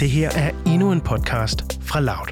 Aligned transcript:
Det 0.00 0.10
her 0.10 0.30
er 0.30 0.50
endnu 0.66 0.92
en 0.92 1.00
podcast 1.00 1.78
fra 1.82 2.00
Loud. 2.00 2.28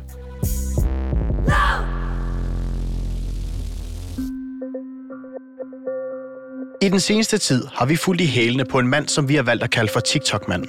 I 6.83 6.89
den 6.89 7.01
seneste 7.01 7.39
tid 7.39 7.65
har 7.75 7.87
vi 7.87 7.97
fulgt 7.97 8.21
i 8.21 8.27
hælene 8.27 8.65
på 8.65 8.79
en 8.79 8.89
mand, 8.89 9.09
som 9.09 9.29
vi 9.29 9.35
har 9.35 9.43
valgt 9.43 9.65
at 9.65 9.71
kalde 9.71 9.93
for 9.93 10.01
TikTok-manden. 10.01 10.69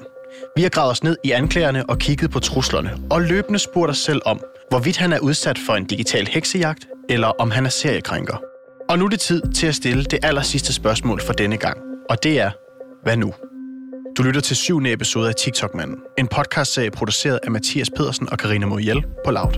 Vi 0.56 0.62
har 0.62 0.70
gravet 0.70 0.92
os 0.92 1.04
ned 1.04 1.18
i 1.24 1.32
anklagerne 1.32 1.90
og 1.90 1.98
kigget 1.98 2.32
på 2.32 2.40
truslerne, 2.40 2.98
og 3.10 3.22
løbende 3.22 3.60
spurgt 3.60 3.90
os 3.90 3.98
selv 3.98 4.22
om, 4.26 4.40
hvorvidt 4.70 4.98
han 4.98 5.14
er 5.14 5.20
udsat 5.20 5.60
for 5.66 5.74
en 5.74 5.86
digital 5.86 6.28
heksejagt, 6.28 6.88
eller 7.10 7.28
om 7.28 7.52
han 7.52 7.66
er 7.66 7.70
seriekrænker. 7.70 8.38
Og 8.90 9.00
nu 9.00 9.06
er 9.06 9.10
det 9.10 9.20
tid 9.20 9.42
til 9.56 9.68
at 9.68 9.76
stille 9.76 10.04
det 10.04 10.20
aller 10.24 10.42
sidste 10.42 10.74
spørgsmål 10.74 11.22
for 11.22 11.34
denne 11.34 11.58
gang, 11.58 11.78
og 12.10 12.24
det 12.24 12.40
er, 12.40 12.52
hvad 13.04 13.18
nu? 13.18 13.34
Du 14.18 14.24
lytter 14.24 14.42
til 14.42 14.56
syvende 14.56 14.92
episode 14.92 15.30
af 15.30 15.36
TikTok-manden, 15.36 15.98
en 16.18 16.28
podcastserie 16.28 16.92
produceret 16.92 17.40
af 17.44 17.52
Mathias 17.52 17.90
Pedersen 17.90 18.30
og 18.32 18.38
Karina 18.38 18.66
Moriel 18.66 19.04
på 19.26 19.32
Loud. 19.32 19.54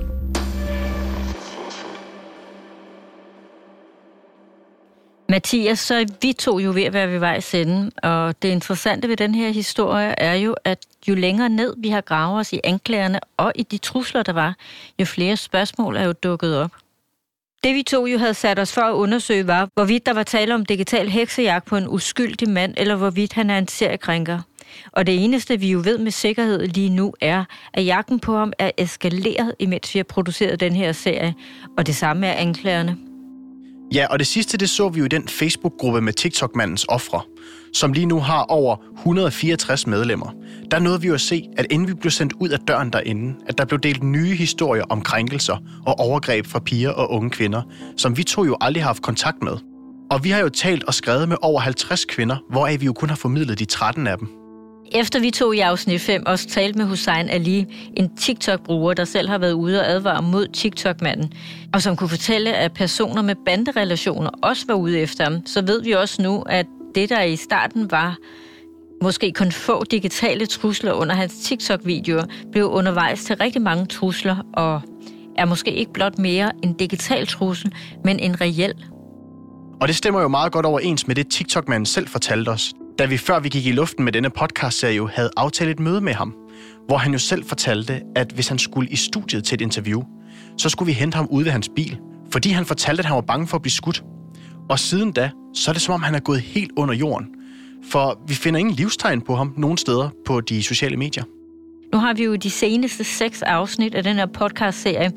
Mathias, 5.30 5.80
så 5.80 5.96
er 5.96 6.06
vi 6.22 6.34
to 6.34 6.60
jo 6.60 6.72
ved 6.72 6.84
at 6.84 6.94
være 6.94 7.12
ved 7.12 7.20
vej 7.20 7.40
sende, 7.40 7.92
og 8.04 8.42
det 8.42 8.50
interessante 8.50 9.08
ved 9.08 9.18
den 9.18 9.36
her 9.36 9.50
historie 9.50 10.16
er 10.18 10.34
jo, 10.34 10.56
at 10.64 10.80
jo 11.08 11.16
længere 11.16 11.50
ned 11.50 11.76
vi 11.78 11.90
har 11.90 12.02
gravet 12.02 12.40
os 12.40 12.54
i 12.54 12.60
anklagerne 12.64 13.20
og 13.38 13.52
i 13.56 13.64
de 13.64 13.78
trusler, 13.78 14.24
der 14.24 14.34
var, 14.34 14.56
jo 15.00 15.06
flere 15.06 15.38
spørgsmål 15.38 15.96
er 15.96 16.04
jo 16.04 16.12
dukket 16.12 16.58
op. 16.58 16.72
Det 17.64 17.76
vi 17.76 17.84
to 17.84 18.06
jo 18.06 18.18
havde 18.18 18.34
sat 18.34 18.60
os 18.60 18.74
for 18.74 18.82
at 18.82 18.94
undersøge 18.94 19.48
var, 19.48 19.70
hvorvidt 19.74 20.06
der 20.06 20.14
var 20.14 20.24
tale 20.24 20.56
om 20.56 20.66
digital 20.66 21.10
heksejagt 21.10 21.66
på 21.66 21.78
en 21.78 21.88
uskyldig 21.88 22.50
mand, 22.50 22.74
eller 22.78 22.96
hvorvidt 22.96 23.34
han 23.34 23.50
er 23.50 23.58
en 23.58 23.68
seriekrænker. 23.68 24.40
Og 24.92 25.08
det 25.08 25.24
eneste, 25.24 25.60
vi 25.60 25.72
jo 25.72 25.82
ved 25.84 25.98
med 25.98 26.12
sikkerhed 26.12 26.68
lige 26.68 26.90
nu, 26.90 27.14
er, 27.22 27.46
at 27.74 27.86
jagten 27.86 28.20
på 28.20 28.38
ham 28.38 28.54
er 28.60 28.72
eskaleret, 28.78 29.56
imens 29.60 29.94
vi 29.94 30.00
har 30.00 30.04
produceret 30.04 30.60
den 30.60 30.76
her 30.76 30.92
serie. 30.92 31.34
Og 31.78 31.88
det 31.88 31.96
samme 31.96 32.28
er 32.28 32.34
anklagerne. 32.34 32.98
Ja, 33.94 34.08
og 34.10 34.20
det 34.20 34.28
sidste, 34.28 34.58
det 34.58 34.70
så 34.70 34.90
vi 34.90 35.00
jo 35.00 35.06
i 35.06 35.08
den 35.08 35.28
Facebook-gruppe 35.28 36.02
med 36.02 36.14
TikTok-mandens 36.14 36.86
ofre, 36.90 37.22
som 37.74 37.94
lige 37.94 38.06
nu 38.06 38.20
har 38.20 38.42
over 38.42 38.76
164 38.98 39.88
medlemmer. 39.88 40.34
Der 40.72 40.80
nåede 40.80 41.02
vi 41.02 41.08
jo 41.08 41.14
at 41.14 41.22
se, 41.22 41.48
at 41.58 41.66
inden 41.70 41.88
vi 41.88 41.94
blev 41.94 42.12
sendt 42.12 42.34
ud 42.40 42.50
af 42.50 42.60
døren 42.60 42.94
derinde, 42.94 43.36
at 43.48 43.58
der 43.58 43.66
blev 43.66 43.80
delt 43.80 44.04
nye 44.04 44.36
historier 44.36 44.84
om 44.90 45.02
krænkelser 45.02 45.58
og 45.86 46.00
overgreb 46.00 46.46
fra 46.46 46.60
piger 46.60 46.90
og 46.92 47.12
unge 47.12 47.30
kvinder, 47.30 47.62
som 47.98 48.18
vi 48.18 48.24
to 48.24 48.46
jo 48.46 48.58
aldrig 48.62 48.84
har 48.84 48.90
haft 48.90 49.02
kontakt 49.02 49.44
med. 49.44 49.58
Og 50.12 50.24
vi 50.24 50.30
har 50.30 50.40
jo 50.40 50.50
talt 50.50 50.84
og 50.84 50.94
skrevet 50.94 51.30
med 51.30 51.38
over 51.42 51.60
50 51.60 52.06
kvinder, 52.06 52.38
hvoraf 52.50 52.80
vi 52.80 52.86
jo 52.86 52.94
kun 52.94 53.10
har 53.10 53.16
formidlet 53.16 53.60
de 53.60 53.66
13 53.66 54.08
af 54.08 54.18
dem. 54.18 54.28
Efter 54.92 55.20
vi 55.20 55.32
tog 55.32 55.56
i 55.56 55.60
afsnit 55.60 56.02
5 56.02 56.24
også 56.26 56.48
talte 56.48 56.78
med 56.78 56.86
Hussein 56.86 57.30
Ali, 57.30 57.66
en 57.98 58.16
TikTok-bruger, 58.16 58.94
der 58.94 59.06
selv 59.06 59.30
har 59.30 59.38
været 59.38 59.54
ude 59.54 59.80
og 59.80 59.90
advare 59.90 60.22
mod 60.22 60.48
TikTok-manden, 60.48 61.34
og 61.74 61.82
som 61.82 61.96
kunne 61.96 62.10
fortælle, 62.10 62.54
at 62.54 62.74
personer 62.74 63.22
med 63.22 63.36
banderelationer 63.46 64.30
også 64.44 64.66
var 64.68 64.74
ude 64.74 65.00
efter 65.00 65.24
ham, 65.24 65.46
så 65.46 65.62
ved 65.62 65.84
vi 65.84 65.92
også 65.92 66.22
nu, 66.22 66.42
at 66.42 66.66
det, 66.96 67.10
der 67.10 67.22
i 67.22 67.36
starten 67.36 67.92
var 67.92 68.18
måske 69.02 69.32
kun 69.32 69.52
få 69.52 69.84
digitale 69.92 70.46
trusler 70.46 70.94
under 70.94 71.16
hans 71.16 71.34
TikTok-videoer, 71.34 72.24
blev 72.52 72.66
undervejs 72.66 73.24
til 73.24 73.36
rigtig 73.36 73.62
mange 73.62 73.86
trusler, 73.86 74.38
og 74.54 74.82
er 75.38 75.46
måske 75.46 75.74
ikke 75.74 75.94
blot 75.94 76.20
mere 76.20 76.52
en 76.64 76.74
digital 76.74 77.28
trussel, 77.28 77.74
men 78.04 78.20
en 78.20 78.42
reel. 78.42 78.74
Og 79.82 79.88
det 79.88 79.96
stemmer 79.96 80.22
jo 80.22 80.28
meget 80.28 80.52
godt 80.52 80.66
overens 80.66 81.08
med 81.08 81.16
det, 81.16 81.28
TikTok-manden 81.28 81.86
selv 81.86 82.08
fortalte 82.08 82.50
os, 82.50 82.74
da 83.00 83.06
vi 83.06 83.18
før 83.18 83.40
vi 83.40 83.50
gik 83.50 83.66
i 83.66 83.72
luften 83.72 84.06
med 84.06 84.12
denne 84.12 84.30
podcast-serie 84.30 85.10
havde 85.10 85.30
aftalt 85.38 85.70
et 85.70 85.80
møde 85.80 86.02
med 86.02 86.14
ham, 86.14 86.36
hvor 86.88 86.98
han 86.98 87.12
jo 87.12 87.20
selv 87.20 87.46
fortalte, 87.46 88.02
at 88.16 88.32
hvis 88.32 88.48
han 88.48 88.60
skulle 88.60 88.90
i 88.90 88.96
studiet 88.96 89.44
til 89.44 89.56
et 89.56 89.62
interview, 89.62 90.02
så 90.58 90.70
skulle 90.70 90.88
vi 90.88 90.94
hente 90.94 91.16
ham 91.16 91.28
ude 91.32 91.46
ved 91.46 91.52
hans 91.52 91.70
bil, 91.76 92.00
fordi 92.32 92.50
han 92.50 92.66
fortalte, 92.66 93.02
at 93.02 93.06
han 93.06 93.16
var 93.16 93.22
bange 93.22 93.48
for 93.48 93.56
at 93.56 93.62
blive 93.62 93.72
skudt. 93.72 94.04
Og 94.70 94.80
siden 94.80 95.12
da, 95.12 95.32
så 95.54 95.72
er 95.72 95.74
det 95.74 95.82
som 95.82 95.94
om, 95.94 96.02
han 96.02 96.16
er 96.16 96.20
gået 96.20 96.42
helt 96.42 96.72
under 96.76 96.94
jorden. 96.94 97.28
For 97.84 98.20
vi 98.28 98.34
finder 98.34 98.60
ingen 98.60 98.76
livstegn 98.76 99.22
på 99.22 99.36
ham 99.36 99.54
nogen 99.58 99.78
steder 99.78 100.10
på 100.26 100.42
de 100.42 100.64
sociale 100.64 100.98
medier. 100.98 101.24
Nu 101.94 102.00
har 102.00 102.14
vi 102.14 102.24
jo 102.24 102.36
de 102.36 102.50
seneste 102.50 103.04
seks 103.04 103.42
afsnit 103.42 103.96
af 103.96 104.04
den 104.04 104.16
her 104.16 104.26
podcast-serie 104.26 105.12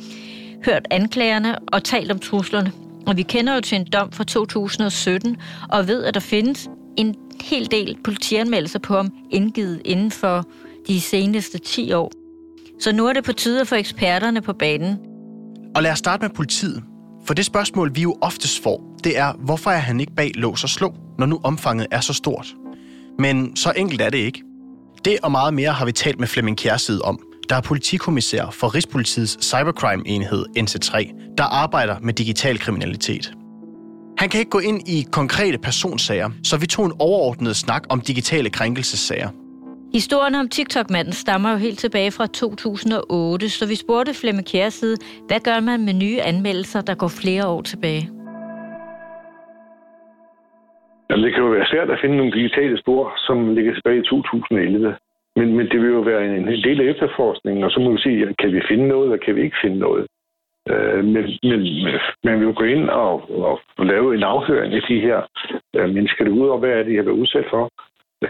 hørt 0.65 0.87
anklagerne 0.91 1.59
og 1.59 1.85
talt 1.85 2.11
om 2.11 2.19
truslerne. 2.19 2.73
Og 3.07 3.17
vi 3.17 3.23
kender 3.23 3.55
jo 3.55 3.61
til 3.61 3.77
en 3.77 3.87
dom 3.93 4.13
fra 4.13 4.25
2017 4.25 5.37
og 5.71 5.89
ved, 5.89 6.05
at 6.05 6.15
der 6.15 6.21
findes 6.21 6.69
en 6.97 7.15
hel 7.43 7.71
del 7.71 7.99
politianmeldelser 8.05 8.79
på 8.79 8.97
ham 8.97 9.11
indgivet 9.31 9.83
inden 9.85 10.11
for 10.11 10.45
de 10.89 11.01
seneste 11.01 11.59
10 11.59 11.93
år. 11.93 12.13
Så 12.81 12.93
nu 12.93 13.07
er 13.07 13.13
det 13.13 13.25
på 13.25 13.33
tide 13.33 13.67
få 13.67 13.75
eksperterne 13.75 14.43
på 14.43 14.53
banen. 14.53 14.99
Og 15.75 15.83
lad 15.83 15.93
os 15.93 15.99
starte 15.99 16.23
med 16.23 16.31
politiet. 16.31 16.83
For 17.33 17.35
det 17.35 17.45
spørgsmål, 17.45 17.95
vi 17.95 18.03
jo 18.03 18.19
oftest 18.21 18.63
får, 18.63 18.97
det 19.05 19.19
er, 19.19 19.33
hvorfor 19.33 19.71
er 19.71 19.79
han 19.79 20.01
ikke 20.01 20.13
bag 20.17 20.31
lås 20.35 20.65
og 20.65 20.71
slå, 20.71 20.95
når 21.19 21.27
nu 21.27 21.41
omfanget 21.45 21.87
er 21.91 22.01
så 22.01 22.13
stort? 22.13 22.55
Men 23.19 23.57
så 23.57 23.73
enkelt 23.77 24.01
er 24.01 24.11
det 24.11 24.19
ikke. 24.19 24.43
Det 25.05 25.19
og 25.23 25.31
meget 25.31 25.55
mere 25.55 25.73
har 25.73 25.85
vi 25.85 25.93
talt 25.93 26.21
med 26.21 26.29
Flemming 26.29 26.59
Kjærsid 26.59 27.01
om, 27.05 27.21
der 27.49 27.57
er 27.57 27.61
politikommissær 27.61 28.51
for 28.51 28.75
Rigspolitiets 28.75 29.39
Cybercrime-enhed 29.45 30.45
NC3, 30.59 31.15
der 31.39 31.45
arbejder 31.45 31.97
med 32.03 32.15
digital 32.15 32.59
kriminalitet. 32.59 33.33
Han 34.19 34.29
kan 34.29 34.41
ikke 34.41 34.51
gå 34.51 34.59
ind 34.59 34.89
i 34.89 35.07
konkrete 35.13 35.59
personsager, 35.59 36.31
så 36.45 36.57
vi 36.57 36.67
tog 36.67 36.87
en 36.87 36.93
overordnet 36.99 37.57
snak 37.57 37.83
om 37.89 38.01
digitale 38.01 38.51
krænkelsessager. 38.51 39.29
Historien 39.95 40.35
om 40.35 40.49
TikTok-manden 40.49 41.13
stammer 41.13 41.51
jo 41.51 41.59
helt 41.67 41.79
tilbage 41.79 42.11
fra 42.17 42.27
2008, 42.27 43.49
så 43.49 43.65
vi 43.71 43.77
spurgte 43.85 44.13
Flemme 44.21 44.43
Kjærside, 44.51 44.97
hvad 45.29 45.41
gør 45.49 45.61
man 45.69 45.81
med 45.87 45.95
nye 46.05 46.21
anmeldelser, 46.31 46.81
der 46.89 46.95
går 47.03 47.11
flere 47.23 47.45
år 47.55 47.63
tilbage? 47.73 48.05
Jamen, 51.09 51.25
det 51.25 51.33
kan 51.35 51.43
jo 51.47 51.51
være 51.57 51.71
svært 51.73 51.91
at 51.91 52.01
finde 52.03 52.17
nogle 52.17 52.37
digitale 52.39 52.77
spor, 52.83 53.03
som 53.27 53.55
ligger 53.57 53.75
tilbage 53.75 53.99
i 54.03 54.07
2011. 54.07 54.97
Men, 55.37 55.57
men 55.57 55.67
det 55.71 55.79
vil 55.81 55.91
jo 55.99 56.01
være 56.01 56.23
en, 56.27 56.49
en 56.49 56.63
del 56.67 56.81
af 56.81 56.87
efterforskningen, 56.93 57.65
og 57.65 57.71
så 57.71 57.81
må 57.81 57.91
vi 57.93 58.01
sige, 58.03 58.35
kan 58.41 58.53
vi 58.53 58.61
finde 58.71 58.89
noget, 58.89 59.05
eller 59.05 59.25
kan 59.25 59.37
vi 59.37 59.43
ikke 59.43 59.63
finde 59.63 59.79
noget? 59.79 60.07
Øh, 60.71 61.05
men, 61.05 61.25
men 61.51 61.61
man 62.25 62.35
vil 62.39 62.47
jo 62.49 62.55
gå 62.57 62.65
ind 62.65 62.89
og, 62.89 63.15
og 63.79 63.87
lave 63.93 64.15
en 64.15 64.23
afhøring 64.23 64.75
af 64.75 64.83
de 64.89 65.01
her 65.01 65.19
øh, 65.77 65.89
mennesker 65.95 66.29
ud 66.29 66.49
og 66.49 66.59
hvad 66.59 66.71
er 66.71 66.77
det, 66.77 66.87
de 66.87 66.97
har 66.97 67.09
været 67.09 67.23
udsat 67.23 67.47
for? 67.51 67.71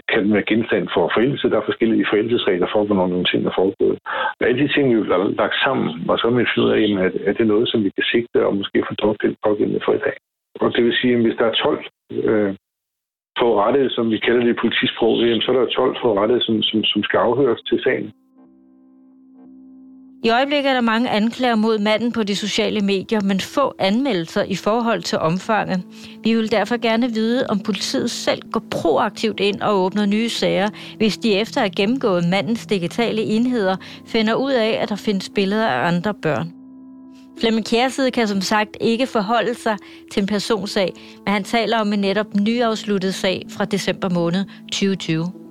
Kan 0.09 0.23
den 0.23 0.33
være 0.33 0.49
genstand 0.51 0.87
for 0.93 1.11
forældelse? 1.13 1.49
Der 1.49 1.57
er 1.57 1.69
forskellige 1.69 2.05
forældelsesregler 2.09 2.67
for, 2.73 2.83
hvornår 2.83 3.07
nogle 3.07 3.25
ting 3.25 3.45
er 3.45 3.57
foregået. 3.59 3.97
Og 4.39 4.43
alle 4.47 4.59
de 4.63 4.73
ting, 4.73 4.85
vi 4.89 5.11
har 5.11 5.35
lagt 5.43 5.57
sammen, 5.65 6.09
og 6.09 6.19
så 6.19 6.29
vil 6.29 6.47
finder 6.53 6.67
ud 6.67 6.71
af, 6.71 7.05
at, 7.05 7.13
er 7.29 7.33
det 7.33 7.47
noget, 7.47 7.69
som 7.69 7.83
vi 7.83 7.89
kan 7.97 8.05
sigte 8.11 8.45
og 8.47 8.55
måske 8.55 8.83
få 8.87 8.93
drukket 9.01 9.29
den 9.29 9.37
pågældende 9.45 9.81
for 9.85 9.93
i 9.93 10.03
dag. 10.07 10.15
Og 10.61 10.75
det 10.75 10.83
vil 10.85 10.99
sige, 11.01 11.13
at 11.15 11.21
hvis 11.21 11.37
der 11.39 11.45
er 11.45 11.53
12 11.53 11.85
øh, 12.11 12.55
forurettede, 13.39 13.89
som 13.89 14.11
vi 14.11 14.17
kalder 14.17 14.41
det 14.43 14.51
i 14.53 14.61
politisprog, 14.63 15.13
så 15.41 15.51
er 15.51 15.57
der 15.59 15.65
12 15.65 15.97
forurettede, 16.01 16.41
som, 16.41 16.61
som, 16.61 16.83
som 16.83 17.03
skal 17.03 17.17
afhøres 17.17 17.61
til 17.61 17.79
sagen. 17.83 18.13
I 20.23 20.29
øjeblikket 20.29 20.69
er 20.69 20.73
der 20.73 20.81
mange 20.81 21.09
anklager 21.09 21.55
mod 21.55 21.79
manden 21.79 22.11
på 22.11 22.23
de 22.23 22.35
sociale 22.35 22.81
medier, 22.81 23.21
men 23.21 23.39
få 23.39 23.73
anmeldelser 23.79 24.43
i 24.43 24.55
forhold 24.55 25.03
til 25.03 25.17
omfanget. 25.17 25.83
Vi 26.23 26.33
vil 26.33 26.51
derfor 26.51 26.77
gerne 26.77 27.13
vide, 27.13 27.45
om 27.49 27.59
politiet 27.59 28.11
selv 28.11 28.41
går 28.51 28.63
proaktivt 28.71 29.39
ind 29.39 29.61
og 29.61 29.83
åbner 29.83 30.05
nye 30.05 30.29
sager, 30.29 30.69
hvis 30.97 31.17
de 31.17 31.33
efter 31.33 31.61
at 31.61 31.67
have 31.67 31.75
gennemgået 31.75 32.29
mandens 32.29 32.65
digitale 32.65 33.21
enheder 33.21 33.75
finder 34.05 34.33
ud 34.33 34.51
af, 34.51 34.77
at 34.81 34.89
der 34.89 34.95
findes 34.95 35.29
billeder 35.29 35.67
af 35.67 35.87
andre 35.87 36.13
børn. 36.13 36.53
Flemming 37.39 37.65
Kjærside 37.65 38.11
kan 38.11 38.27
som 38.27 38.41
sagt 38.41 38.77
ikke 38.81 39.07
forholde 39.07 39.55
sig 39.55 39.77
til 40.11 40.21
en 40.21 40.27
personsag, 40.27 40.93
men 41.25 41.33
han 41.33 41.43
taler 41.43 41.79
om 41.79 41.93
en 41.93 41.99
netop 41.99 42.35
nyafsluttet 42.35 43.15
sag 43.15 43.45
fra 43.49 43.65
december 43.65 44.09
måned 44.09 44.45
2020. 44.71 45.42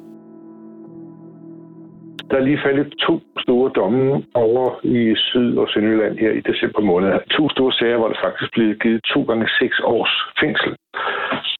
Der 2.32 2.38
er 2.38 2.48
lige 2.48 2.64
faldet 2.66 2.94
to 3.06 3.20
store 3.44 3.70
domme 3.74 4.24
over 4.34 4.80
i 4.82 5.14
Syd- 5.16 5.56
og 5.56 5.68
Sønderjylland 5.68 6.18
her 6.18 6.30
i 6.30 6.40
december 6.40 6.80
måned. 6.80 7.08
To 7.30 7.50
store 7.50 7.72
sager, 7.72 7.98
hvor 7.98 8.08
der 8.08 8.24
faktisk 8.24 8.52
blev 8.52 8.74
givet 8.78 9.00
to 9.14 9.22
gange 9.22 9.48
seks 9.60 9.80
års 9.80 10.14
fængsel. 10.40 10.72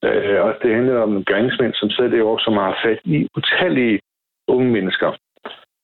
Øh, 0.05 0.41
og 0.45 0.53
det 0.63 0.75
handler 0.75 1.01
om 1.01 1.25
gerningsmænd, 1.25 1.75
som 1.75 1.91
sidder 1.91 2.11
derovre, 2.11 2.45
som 2.45 2.53
har 2.53 2.81
fat 2.85 3.01
i 3.05 3.29
utallige 3.37 4.01
unge 4.49 4.71
mennesker. 4.71 5.11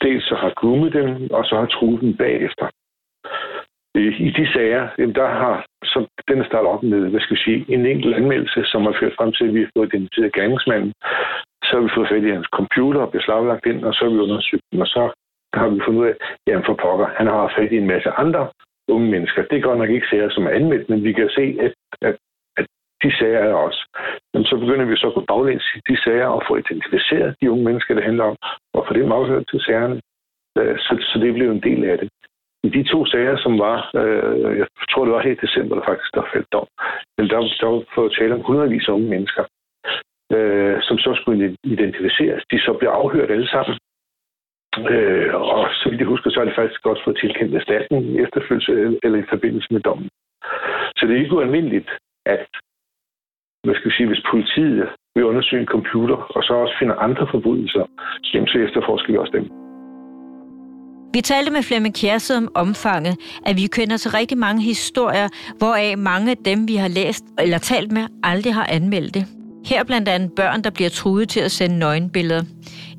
Dels 0.03 0.25
så 0.29 0.35
har 0.35 0.53
groomet 0.61 0.93
dem, 0.93 1.09
og 1.31 1.45
så 1.45 1.55
har 1.61 1.67
truet 1.67 2.01
dem 2.01 2.17
bagefter. 2.17 2.67
Øh, 3.97 4.21
I 4.21 4.31
de 4.39 4.53
sager, 4.53 4.85
der 5.21 5.29
har 5.43 5.67
så 5.85 6.07
den 6.29 6.45
startet 6.45 6.71
op 6.71 6.83
med, 6.83 7.11
hvad 7.11 7.21
skal 7.21 7.37
vi 7.37 7.43
sige, 7.43 7.65
en 7.69 7.87
enkelt 7.87 8.15
anmeldelse, 8.15 8.61
som 8.65 8.83
har 8.83 8.97
ført 9.01 9.17
frem 9.19 9.33
til, 9.33 9.45
at 9.49 9.55
vi 9.55 9.61
har 9.61 9.71
fået 9.77 9.95
identificeret 9.95 10.33
gerningsmanden. 10.33 10.93
Så 11.65 11.71
har 11.75 11.83
vi 11.83 11.95
fået 11.97 12.09
fat 12.09 12.25
i 12.25 12.37
hans 12.37 12.51
computer 12.59 13.01
og 13.01 13.13
beslaglagt 13.13 13.65
den, 13.65 13.85
og 13.85 13.95
så 13.95 14.05
har 14.05 14.13
vi 14.13 14.19
undersøgt 14.19 14.67
den, 14.73 14.81
og 14.81 14.87
så 14.87 15.03
har 15.55 15.69
vi 15.69 15.81
fundet 15.85 16.01
ud 16.01 16.07
af, 16.07 16.17
jamen 16.47 16.65
for 16.67 16.75
pokker, 16.83 17.07
han 17.19 17.27
har 17.27 17.55
fat 17.57 17.73
i 17.73 17.77
en 17.77 17.87
masse 17.87 18.11
andre 18.11 18.49
unge 18.89 19.11
mennesker. 19.11 19.43
Det 19.43 19.57
er 19.57 19.69
godt 19.69 19.79
nok 19.79 19.91
ikke 19.91 20.11
sager, 20.11 20.31
som 20.31 20.47
er 20.47 20.51
anmeldt, 20.51 20.89
men 20.91 21.05
vi 21.05 21.13
kan 21.13 21.29
se, 21.29 21.45
at, 21.67 21.75
at, 22.09 22.17
at 22.57 22.67
de 23.03 23.11
sager 23.19 23.39
er 23.39 23.55
også. 23.55 23.81
Men 24.35 24.45
så 24.45 24.57
begynder 24.57 24.85
vi 24.85 24.97
så 24.97 25.07
at 25.07 25.15
gå 25.15 25.25
baglæns 25.29 25.67
i 25.77 25.81
de 25.89 25.97
sager 26.05 26.27
og 26.27 26.43
få 26.49 26.57
identificeret 26.57 27.37
de 27.41 27.51
unge 27.51 27.65
mennesker, 27.65 27.95
det 27.95 28.05
handler 28.05 28.25
om, 28.25 28.37
og 28.75 28.85
få 28.89 28.95
dem 28.95 29.13
afhørt 29.13 29.45
til 29.51 29.61
sagerne. 29.61 30.01
Øh, 30.59 30.79
så, 30.79 30.93
så 31.01 31.19
det 31.19 31.35
blev 31.35 31.51
en 31.51 31.63
del 31.63 31.85
af 31.85 31.99
det. 31.99 32.09
I 32.63 32.69
de 32.69 32.83
to 32.93 33.07
sager, 33.07 33.37
som 33.37 33.59
var, 33.59 33.91
øh, 34.01 34.59
jeg 34.59 34.67
tror 34.91 35.05
det 35.05 35.15
var 35.15 35.29
helt 35.29 35.41
december, 35.41 35.75
der 35.75 35.85
faktisk 35.89 36.15
der 36.15 36.31
faldt 36.33 36.53
dom, 36.53 36.67
men 37.19 37.29
der, 37.31 37.41
der 37.61 37.67
var 37.67 37.83
for 37.95 38.05
at 38.07 38.15
tale 38.19 38.35
om 38.35 38.41
hundredvis 38.41 38.89
af 38.89 38.93
unge 38.93 39.09
mennesker, 39.09 39.45
øh, 40.37 40.68
som 40.89 40.99
så 40.99 41.11
skulle 41.21 41.57
identificeres. 41.65 42.43
De 42.51 42.59
så 42.67 42.73
blev 42.79 42.91
afhørt 42.91 43.31
alle 43.31 43.49
sammen. 43.49 43.77
Øh, 44.93 45.35
og 45.35 45.69
så 45.79 45.85
vidt 45.89 46.01
jeg 46.01 46.13
husker, 46.15 46.31
så 46.31 46.41
er 46.41 46.45
det 46.45 46.59
faktisk 46.61 46.83
godt 46.83 47.01
fået 47.05 47.19
tilkendt 47.21 47.55
erstatning 47.55 48.03
i 48.05 48.21
efterfølgelse 48.25 48.73
eller 49.05 49.19
i 49.19 49.31
forbindelse 49.33 49.69
med 49.75 49.81
dommen. 49.81 50.09
Så 50.97 51.03
det 51.07 51.13
er 51.15 51.23
ikke 51.23 51.37
ualmindeligt, 51.37 51.91
at 52.27 52.47
hvad 53.65 53.75
skal 53.75 53.91
vi 53.91 53.97
sige, 53.97 54.07
hvis 54.07 54.29
politiet 54.31 54.89
vil 55.15 55.25
undersøge 55.25 55.61
en 55.61 55.75
computer, 55.77 56.17
og 56.37 56.43
så 56.43 56.53
også 56.55 56.75
finder 56.81 56.95
andre 56.95 57.27
forbrydelser, 57.31 57.85
så 58.23 58.59
efterforsker 58.67 59.13
vi 59.13 59.19
også 59.19 59.33
dem. 59.39 59.47
Vi 61.15 61.21
talte 61.21 61.53
med 61.53 61.63
Flemming 61.63 61.95
Kjærse 61.95 62.35
om 62.37 62.49
omfanget, 62.55 63.15
at 63.47 63.57
vi 63.57 63.67
kender 63.77 63.97
til 63.97 64.11
rigtig 64.11 64.39
mange 64.39 64.63
historier, 64.63 65.29
hvoraf 65.59 65.99
mange 65.99 66.31
af 66.31 66.37
dem, 66.37 66.69
vi 66.69 66.77
har 66.77 66.89
læst 66.89 67.25
eller 67.45 67.59
talt 67.59 67.93
med, 67.93 68.05
aldrig 68.23 68.55
har 68.55 68.67
anmeldt 68.77 69.15
det. 69.15 69.38
Her 69.67 69.85
blandt 69.85 70.09
andet 70.09 70.31
børn, 70.37 70.63
der 70.63 70.71
bliver 70.71 70.91
truet 70.91 71.29
til 71.29 71.41
at 71.41 71.51
sende 71.51 71.79
nøgenbilleder. 71.79 72.43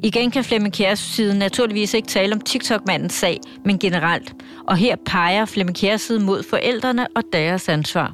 Igen 0.04 0.32
kan 0.32 0.44
Flemming 0.44 0.76
side 0.98 1.40
naturligvis 1.40 1.94
ikke 1.94 2.08
tale 2.08 2.34
om 2.36 2.42
TikTok-mandens 2.42 3.14
sag, 3.14 3.38
men 3.66 3.80
generelt. 3.80 4.30
Og 4.68 4.76
her 4.76 4.96
peger 5.12 5.46
Flemming 5.54 5.78
side 5.78 6.26
mod 6.26 6.40
forældrene 6.52 7.08
og 7.16 7.24
deres 7.34 7.70
ansvar. 7.70 8.14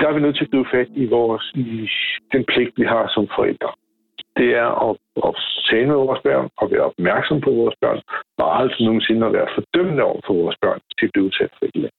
Der 0.00 0.08
er 0.08 0.14
vi 0.14 0.20
nødt 0.20 0.36
til 0.36 0.44
at 0.44 0.50
blive 0.50 0.66
fat 0.74 0.88
i, 1.02 1.06
vores, 1.06 1.44
i 1.54 1.88
den 2.32 2.44
pligt, 2.50 2.72
vi 2.76 2.84
har 2.84 3.04
som 3.14 3.26
forældre. 3.36 3.70
Det 4.38 4.48
er 4.64 4.70
at, 4.86 4.96
at 5.26 5.34
tale 5.70 5.86
med 5.86 5.94
vores 6.06 6.22
børn 6.28 6.48
og 6.60 6.70
være 6.72 6.84
opmærksom 6.90 7.40
på 7.40 7.50
vores 7.50 7.76
børn, 7.80 8.00
og 8.38 8.60
aldrig 8.60 8.86
nogensinde 8.86 9.26
at 9.26 9.32
være 9.32 9.48
fordømmende 9.54 10.02
over 10.02 10.20
for 10.26 10.34
vores 10.42 10.56
børn 10.64 10.80
til 10.98 11.06
at 11.06 11.12
blive 11.12 11.26
udsat 11.26 11.50
for 11.58 11.66
et 11.66 11.90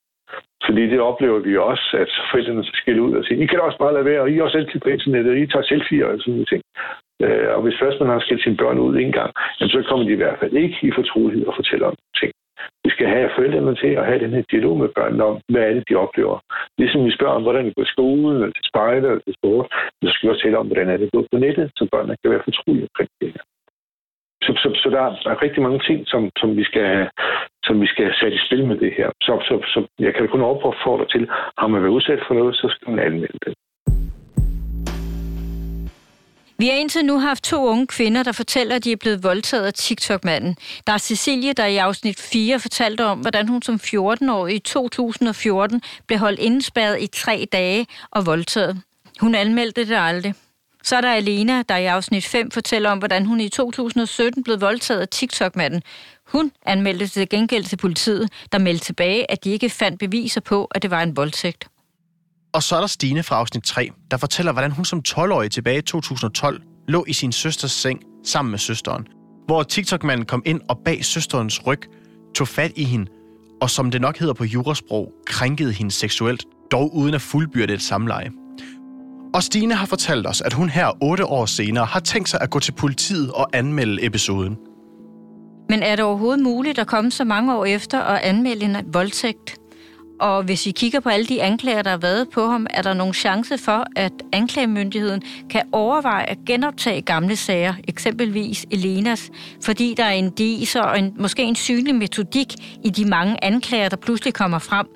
fordi 0.67 0.83
det 0.93 0.99
oplever 0.99 1.39
vi 1.39 1.57
også, 1.57 1.87
at 2.03 2.11
forældrene 2.31 2.63
skal 2.63 2.81
skille 2.81 3.01
ud 3.01 3.13
og 3.19 3.23
sige, 3.25 3.43
I 3.43 3.45
kan 3.45 3.59
også 3.59 3.77
bare 3.77 3.93
lade 3.93 4.05
være, 4.05 4.21
og 4.21 4.29
I 4.29 4.37
er 4.37 4.43
også 4.43 4.57
altid 4.57 4.79
på 4.79 4.89
internettet, 4.89 5.31
og 5.31 5.37
I 5.37 5.47
tager 5.47 5.69
selfies 5.69 6.03
og 6.03 6.19
sådan 6.19 6.33
noget 6.33 6.49
ting. 6.53 6.63
Øh, 7.25 7.49
og 7.55 7.61
hvis 7.63 7.79
først 7.81 7.99
man 7.99 8.09
har 8.09 8.19
skilt 8.19 8.43
sine 8.43 8.57
børn 8.57 8.79
ud 8.79 8.95
en 8.95 9.11
gang, 9.11 9.31
så 9.57 9.83
kommer 9.89 10.05
de 10.05 10.13
i 10.13 10.21
hvert 10.21 10.39
fald 10.39 10.53
ikke 10.53 10.77
i 10.81 10.91
fortrolighed 10.99 11.45
og 11.47 11.55
fortæller 11.55 11.87
om 11.87 11.95
ting. 12.21 12.31
Vi 12.85 12.89
skal 12.95 13.07
have 13.07 13.29
forældrene 13.35 13.75
til 13.75 13.91
at 13.99 14.05
have 14.05 14.19
den 14.23 14.33
her 14.35 14.43
dialog 14.51 14.77
med 14.77 14.89
børnene 14.97 15.23
om, 15.23 15.35
hvad 15.51 15.63
er 15.63 15.73
det, 15.73 15.89
de 15.89 15.95
oplever. 15.95 16.37
Ligesom 16.77 17.05
vi 17.05 17.11
spørger 17.17 17.35
om, 17.35 17.43
hvordan 17.43 17.65
det 17.65 17.75
går 17.75 17.83
i 17.83 17.93
skolen, 17.95 18.35
eller 18.35 18.51
til 18.57 18.65
spejder, 18.71 19.09
eller 19.09 19.23
til 19.25 19.37
sport, 19.39 19.65
så 20.03 20.09
skal 20.11 20.27
vi 20.27 20.31
også 20.31 20.43
tale 20.43 20.57
om, 20.57 20.67
hvordan 20.67 20.89
er 20.89 20.97
det 20.97 21.11
gået 21.13 21.27
på 21.31 21.37
nettet, 21.37 21.71
så 21.75 21.87
børnene 21.91 22.17
kan 22.21 22.31
være 22.31 22.47
fortrolige 22.47 22.87
omkring 22.89 23.09
det 23.21 23.29
her. 23.35 23.43
Så, 24.45 24.51
så, 24.61 24.67
så 24.81 24.87
der, 24.95 25.01
er, 25.07 25.11
der 25.23 25.29
er 25.31 25.43
rigtig 25.45 25.61
mange 25.63 25.79
ting, 25.87 25.99
som, 26.11 26.21
som, 26.39 26.57
vi 26.57 26.63
skal, 26.63 27.09
som 27.67 27.81
vi 27.81 27.87
skal 27.93 28.07
sætte 28.19 28.35
i 28.37 28.45
spil 28.47 28.63
med 28.65 28.77
det 28.83 28.91
her. 28.97 29.09
Så, 29.21 29.33
så, 29.47 29.55
så 29.73 29.79
jeg 29.99 30.13
kan 30.13 30.27
kun 30.27 30.41
opfordre 30.41 31.07
til, 31.13 31.23
har 31.61 31.67
man 31.67 31.81
været 31.83 31.95
udsat 31.97 32.19
for 32.27 32.33
noget, 32.33 32.55
så 32.55 32.67
skal 32.75 32.89
man 32.91 32.99
anmelde 33.05 33.39
det. 33.45 33.53
Vi 36.59 36.67
har 36.67 36.73
indtil 36.73 37.05
nu 37.05 37.19
haft 37.19 37.43
to 37.43 37.65
unge 37.65 37.87
kvinder, 37.87 38.23
der 38.23 38.31
fortæller, 38.31 38.75
at 38.75 38.83
de 38.83 38.91
er 38.91 38.95
blevet 38.99 39.23
voldtaget 39.23 39.65
af 39.65 39.73
TikTok-manden. 39.73 40.55
Der 40.87 40.93
er 40.93 40.97
Cecilie, 40.97 41.53
der 41.53 41.65
i 41.65 41.77
afsnit 41.77 42.29
4 42.31 42.59
fortalte 42.59 43.05
om, 43.05 43.19
hvordan 43.19 43.47
hun 43.47 43.61
som 43.61 43.75
14-årig 43.75 44.55
i 44.55 44.59
2014 44.59 45.81
blev 46.07 46.19
holdt 46.19 46.39
indespærret 46.39 47.01
i 47.01 47.07
tre 47.07 47.47
dage 47.51 47.85
og 48.11 48.25
voldtaget. 48.25 48.81
Hun 49.21 49.35
anmeldte 49.35 49.85
det 49.85 49.97
aldrig. 49.99 50.33
Så 50.87 50.95
er 50.95 51.01
der 51.01 51.13
Alena, 51.13 51.63
der 51.69 51.77
i 51.77 51.85
afsnit 51.85 52.25
5 52.25 52.51
fortæller 52.51 52.89
om, 52.89 52.97
hvordan 52.97 53.25
hun 53.25 53.39
i 53.39 53.49
2017 53.49 54.43
blev 54.43 54.61
voldtaget 54.61 55.01
af 55.01 55.07
TikTok-manden. 55.07 55.81
Hun 56.27 56.51
anmeldte 56.65 57.07
til 57.07 57.29
gengæld 57.29 57.63
til 57.63 57.77
politiet, 57.77 58.29
der 58.51 58.57
meldte 58.57 58.85
tilbage, 58.85 59.31
at 59.31 59.43
de 59.43 59.49
ikke 59.49 59.69
fandt 59.69 59.99
beviser 59.99 60.41
på, 60.41 60.65
at 60.65 60.81
det 60.81 60.91
var 60.91 61.03
en 61.03 61.15
voldtægt. 61.15 61.67
Og 62.53 62.63
så 62.63 62.75
er 62.75 62.79
der 62.79 62.87
Stine 62.87 63.23
fra 63.23 63.35
afsnit 63.35 63.63
3, 63.63 63.89
der 64.11 64.17
fortæller, 64.17 64.51
hvordan 64.51 64.71
hun 64.71 64.85
som 64.85 65.03
12-årig 65.07 65.51
tilbage 65.51 65.77
i 65.77 65.81
2012 65.81 66.61
lå 66.87 67.05
i 67.07 67.13
sin 67.13 67.31
søsters 67.31 67.71
seng 67.71 68.01
sammen 68.25 68.51
med 68.51 68.59
søsteren. 68.59 69.07
Hvor 69.45 69.63
TikTok-manden 69.63 70.25
kom 70.25 70.43
ind 70.45 70.61
og 70.69 70.79
bag 70.85 71.05
søsterens 71.05 71.67
ryg, 71.67 71.81
tog 72.35 72.47
fat 72.47 72.71
i 72.75 72.83
hende, 72.83 73.11
og 73.61 73.69
som 73.69 73.91
det 73.91 74.01
nok 74.01 74.17
hedder 74.17 74.33
på 74.33 74.43
jurasprog, 74.43 75.13
krænkede 75.25 75.73
hende 75.73 75.91
seksuelt, 75.91 76.45
dog 76.71 76.95
uden 76.95 77.13
at 77.13 77.21
fuldbyrde 77.21 77.73
et 77.73 77.81
samleje. 77.81 78.31
Og 79.37 79.43
Stine 79.43 79.75
har 79.75 79.85
fortalt 79.85 80.27
os, 80.27 80.41
at 80.41 80.53
hun 80.53 80.69
her 80.69 80.97
otte 81.01 81.25
år 81.25 81.45
senere 81.45 81.85
har 81.85 81.99
tænkt 81.99 82.29
sig 82.29 82.41
at 82.41 82.49
gå 82.49 82.59
til 82.59 82.71
politiet 82.71 83.31
og 83.31 83.49
anmelde 83.53 84.05
episoden. 84.05 84.57
Men 85.69 85.83
er 85.83 85.95
det 85.95 86.05
overhovedet 86.05 86.43
muligt 86.43 86.79
at 86.79 86.87
komme 86.87 87.11
så 87.11 87.23
mange 87.23 87.57
år 87.57 87.65
efter 87.65 87.99
og 87.99 88.27
anmelde 88.27 88.65
en 88.65 88.77
voldtægt? 88.93 89.57
Og 90.19 90.43
hvis 90.43 90.65
vi 90.65 90.71
kigger 90.71 90.99
på 90.99 91.09
alle 91.09 91.25
de 91.25 91.41
anklager, 91.41 91.81
der 91.81 91.89
har 91.89 91.97
været 91.97 92.29
på 92.29 92.47
ham, 92.47 92.67
er 92.69 92.81
der 92.81 92.93
nogen 92.93 93.13
chance 93.13 93.57
for, 93.57 93.85
at 93.95 94.11
anklagemyndigheden 94.33 95.21
kan 95.49 95.61
overveje 95.71 96.25
at 96.25 96.37
genoptage 96.45 97.01
gamle 97.01 97.35
sager, 97.35 97.73
eksempelvis 97.87 98.65
Elenas, 98.71 99.29
fordi 99.63 99.93
der 99.97 100.03
er 100.03 100.11
en 100.11 100.29
diser 100.29 100.81
og 100.81 100.99
en, 100.99 101.13
måske 101.19 101.43
en 101.43 101.55
synlig 101.55 101.95
metodik 101.95 102.53
i 102.83 102.89
de 102.89 103.05
mange 103.05 103.43
anklager, 103.43 103.89
der 103.89 103.97
pludselig 103.97 104.33
kommer 104.33 104.59
frem, 104.59 104.87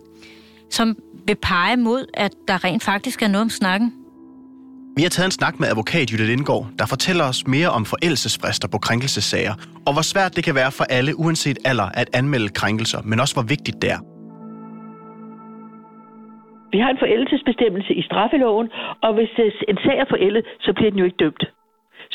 som 0.70 0.98
vil 1.28 1.36
pege 1.36 1.78
mod, 1.78 2.06
at 2.14 2.32
der 2.48 2.64
rent 2.64 2.84
faktisk 2.84 3.22
er 3.22 3.28
noget 3.28 3.42
om 3.42 3.50
snakken? 3.50 4.01
Vi 4.98 5.02
har 5.06 5.14
taget 5.16 5.30
en 5.32 5.38
snak 5.40 5.56
med 5.60 5.68
advokat 5.74 6.06
Jytte 6.12 6.26
Lindgaard, 6.32 6.66
der 6.80 6.86
fortæller 6.94 7.26
os 7.32 7.42
mere 7.56 7.70
om 7.78 7.84
forældelsesfrister 7.94 8.68
på 8.74 8.78
krænkelsesager, 8.86 9.54
og 9.88 9.92
hvor 9.94 10.06
svært 10.12 10.32
det 10.36 10.44
kan 10.48 10.56
være 10.62 10.72
for 10.80 10.86
alle, 10.98 11.12
uanset 11.24 11.58
alder, 11.70 11.88
at 12.02 12.08
anmelde 12.20 12.50
krænkelser, 12.60 13.02
men 13.10 13.18
også 13.24 13.36
hvor 13.36 13.48
vigtigt 13.54 13.78
det 13.82 13.90
er. 13.96 14.02
Vi 16.74 16.80
har 16.84 16.90
en 16.96 17.02
forældelsesbestemmelse 17.04 17.92
i 18.02 18.04
straffeloven, 18.10 18.68
og 19.06 19.12
hvis 19.18 19.32
en 19.72 19.78
sag 19.86 19.98
er 20.04 20.08
forældet, 20.14 20.46
så 20.66 20.70
bliver 20.76 20.90
den 20.92 21.00
jo 21.00 21.06
ikke 21.06 21.22
dømt 21.26 21.44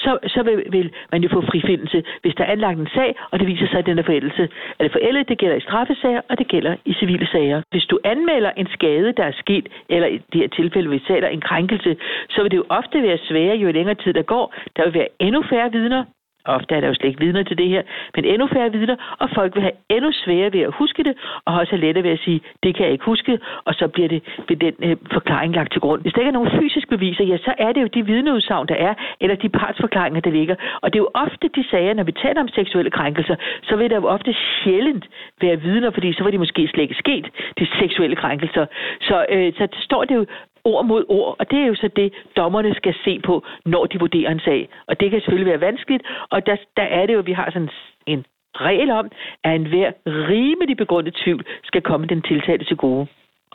så, 0.07 0.13
så 0.35 0.41
vil, 0.43 0.57
vil 0.77 0.89
man 1.13 1.23
jo 1.23 1.29
få 1.29 1.41
frifindelse, 1.51 1.99
hvis 2.23 2.35
der 2.35 2.45
er 2.45 2.53
anlagt 2.53 2.79
en 2.79 2.89
sag, 2.95 3.11
og 3.31 3.39
det 3.39 3.47
viser 3.53 3.67
sig, 3.69 3.79
at 3.79 3.87
den 3.87 3.99
er 3.99 4.03
forældelse. 4.03 4.49
Er 4.79 4.83
det 4.85 4.93
forældet, 4.93 5.29
det 5.29 5.39
gælder 5.39 5.57
i 5.57 5.67
straffesager, 5.69 6.21
og 6.31 6.39
det 6.39 6.49
gælder 6.49 6.75
i 6.85 6.93
civile 7.01 7.27
sager. 7.27 7.63
Hvis 7.71 7.87
du 7.91 7.99
anmelder 8.05 8.51
en 8.57 8.69
skade, 8.77 9.13
der 9.19 9.25
er 9.25 9.37
sket, 9.45 9.67
eller 9.89 10.09
i 10.09 10.19
det 10.33 10.41
her 10.41 10.49
tilfælde, 10.49 10.89
hvis 10.89 11.03
taler 11.09 11.29
en 11.29 11.41
krænkelse, 11.41 11.97
så 12.29 12.43
vil 12.43 12.51
det 12.51 12.57
jo 12.57 12.67
ofte 12.69 13.03
være 13.03 13.19
sværere, 13.29 13.57
jo 13.57 13.73
længere 13.73 13.95
tid 13.95 14.13
der 14.13 14.23
går. 14.23 14.55
Der 14.77 14.85
vil 14.85 14.95
være 14.95 15.09
endnu 15.21 15.43
færre 15.51 15.73
vidner, 15.73 16.05
Ofte 16.47 16.75
er 16.75 16.81
der 16.81 16.89
jo 16.89 16.95
slet 16.95 17.09
ikke 17.09 17.21
vidner 17.21 17.43
til 17.43 17.59
det 17.59 17.69
her, 17.69 17.83
men 18.17 18.25
endnu 18.25 18.47
færre 18.47 18.73
vidner, 18.73 18.97
og 19.19 19.29
folk 19.35 19.55
vil 19.55 19.63
have 19.63 19.77
endnu 19.89 20.11
sværere 20.13 20.53
ved 20.53 20.61
at 20.61 20.73
huske 20.75 21.05
det, 21.05 21.15
og 21.45 21.55
også 21.55 21.71
have 21.71 21.81
lettere 21.81 22.05
ved 22.05 22.11
at 22.11 22.19
sige, 22.19 22.41
det 22.63 22.75
kan 22.75 22.85
jeg 22.85 22.93
ikke 22.93 23.05
huske, 23.05 23.39
og 23.65 23.75
så 23.75 23.89
bliver 23.89 24.09
det 24.09 24.23
ved 24.49 24.57
den 24.57 24.75
øh, 24.83 24.97
forklaring 25.13 25.55
lagt 25.55 25.73
til 25.73 25.81
grund. 25.81 26.03
Hvis 26.03 26.13
der 26.13 26.21
ikke 26.21 26.29
er 26.29 26.39
nogen 26.41 26.61
fysiske 26.61 26.91
beviser, 26.91 27.25
ja, 27.25 27.37
så 27.37 27.55
er 27.59 27.73
det 27.73 27.83
jo 27.83 27.87
de 27.87 28.07
vidneudsagn, 28.07 28.69
der 28.69 28.75
er, 28.75 28.95
eller 29.21 29.37
de 29.37 29.49
partsforklaringer, 29.49 30.21
der 30.21 30.31
ligger. 30.31 30.57
Og 30.83 30.93
det 30.93 30.99
er 30.99 31.05
jo 31.07 31.11
ofte 31.15 31.49
de 31.57 31.65
sager, 31.71 31.95
når 31.95 32.05
vi 32.05 32.13
taler 32.13 32.41
om 32.41 32.49
seksuelle 32.49 32.91
krænkelser, 32.91 33.37
så 33.63 33.77
vil 33.77 33.91
der 33.91 33.97
jo 33.97 34.07
ofte 34.07 34.35
sjældent 34.35 35.05
være 35.41 35.61
vidner, 35.61 35.91
fordi 35.91 36.13
så 36.13 36.23
var 36.25 36.31
de 36.31 36.39
måske 36.39 36.69
slet 36.69 36.83
ikke 36.83 36.95
sket, 36.95 37.27
de 37.59 37.67
seksuelle 37.81 38.17
krænkelser. 38.17 38.67
Så, 39.01 39.27
øh, 39.31 39.53
så 39.59 39.69
står 39.81 40.05
det 40.05 40.15
jo 40.15 40.27
ord 40.71 40.85
mod 40.87 41.05
ord, 41.09 41.37
og 41.41 41.51
det 41.51 41.59
er 41.59 41.67
jo 41.67 41.75
så 41.75 41.89
det, 41.97 42.09
dommerne 42.37 42.75
skal 42.75 42.95
se 43.05 43.21
på, 43.29 43.35
når 43.65 43.85
de 43.87 43.99
vurderer 43.99 44.31
en 44.31 44.41
sag. 44.49 44.69
Og 44.89 45.01
det 45.01 45.11
kan 45.11 45.21
selvfølgelig 45.21 45.53
være 45.53 45.67
vanskeligt, 45.69 46.03
og 46.31 46.47
der, 46.47 46.57
der 46.77 46.83
er 46.99 47.07
det 47.07 47.15
jo, 47.15 47.19
at 47.19 47.27
vi 47.27 47.33
har 47.33 47.51
sådan 47.51 47.71
en 48.07 48.25
regel 48.55 48.91
om, 48.91 49.07
at 49.45 49.55
enhver 49.55 49.93
rimelig 50.07 50.77
begrundet 50.77 51.15
tvivl 51.25 51.45
skal 51.65 51.83
komme 51.83 52.07
den 52.07 52.23
tiltalte 52.23 52.65
til 52.65 52.77
gode. 52.77 53.07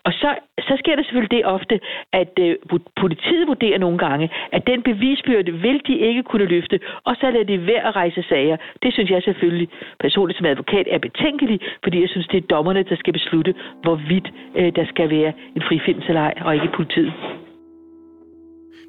Og 0.03 0.13
så, 0.13 0.29
så 0.59 0.73
sker 0.79 0.95
der 0.95 1.03
selvfølgelig 1.03 1.31
det 1.31 1.45
ofte, 1.45 1.79
at 2.13 2.33
øh, 2.39 2.55
politiet 2.95 3.47
vurderer 3.47 3.79
nogle 3.79 3.97
gange, 3.97 4.29
at 4.51 4.67
den 4.67 4.83
bevisbyrde 4.83 5.51
vil 5.51 5.81
de 5.87 5.95
ikke 5.97 6.23
kunne 6.23 6.45
løfte, 6.45 6.79
og 7.03 7.15
så 7.19 7.31
lader 7.31 7.43
de 7.43 7.67
være 7.67 7.87
at 7.87 7.95
rejse 7.95 8.23
sager. 8.29 8.57
Det 8.83 8.93
synes 8.93 9.09
jeg 9.09 9.23
selvfølgelig 9.23 9.67
personligt 9.99 10.37
som 10.37 10.45
advokat 10.45 10.87
er 10.89 10.97
betænkeligt, 10.97 11.63
fordi 11.83 12.01
jeg 12.01 12.09
synes, 12.09 12.27
det 12.27 12.37
er 12.37 12.47
dommerne, 12.55 12.83
der 12.83 12.95
skal 12.95 13.13
beslutte, 13.13 13.53
hvorvidt 13.83 14.27
øh, 14.55 14.75
der 14.75 14.85
skal 14.85 15.09
være 15.09 15.33
en 15.55 15.61
frifindelse 15.61 16.07
eller 16.07 16.21
ej, 16.21 16.33
og 16.45 16.55
ikke 16.55 16.67
politiet. 16.67 17.13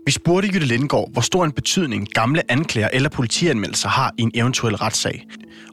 Vi 0.06 0.12
spurgte 0.20 0.46
Jytte 0.52 0.68
Lindgaard, 0.72 1.08
hvor 1.14 1.24
stor 1.30 1.42
en 1.44 1.54
betydning 1.60 2.02
gamle 2.20 2.42
anklager 2.56 2.90
eller 2.96 3.10
politianmeldelser 3.18 3.90
har 3.98 4.08
i 4.20 4.22
en 4.28 4.32
eventuel 4.40 4.76
retssag. 4.84 5.16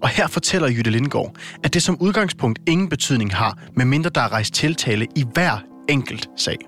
Og 0.03 0.09
her 0.17 0.27
fortæller 0.37 0.67
Jytte 0.75 0.91
Lindgaard, 0.95 1.31
at 1.65 1.69
det 1.75 1.81
som 1.87 1.95
udgangspunkt 2.05 2.57
ingen 2.73 2.89
betydning 2.95 3.29
har, 3.41 3.51
medmindre 3.79 4.11
der 4.15 4.21
er 4.27 4.31
rejst 4.37 4.53
tiltale 4.63 5.05
i 5.21 5.23
hver 5.35 5.55
enkelt 5.95 6.25
sag. 6.45 6.59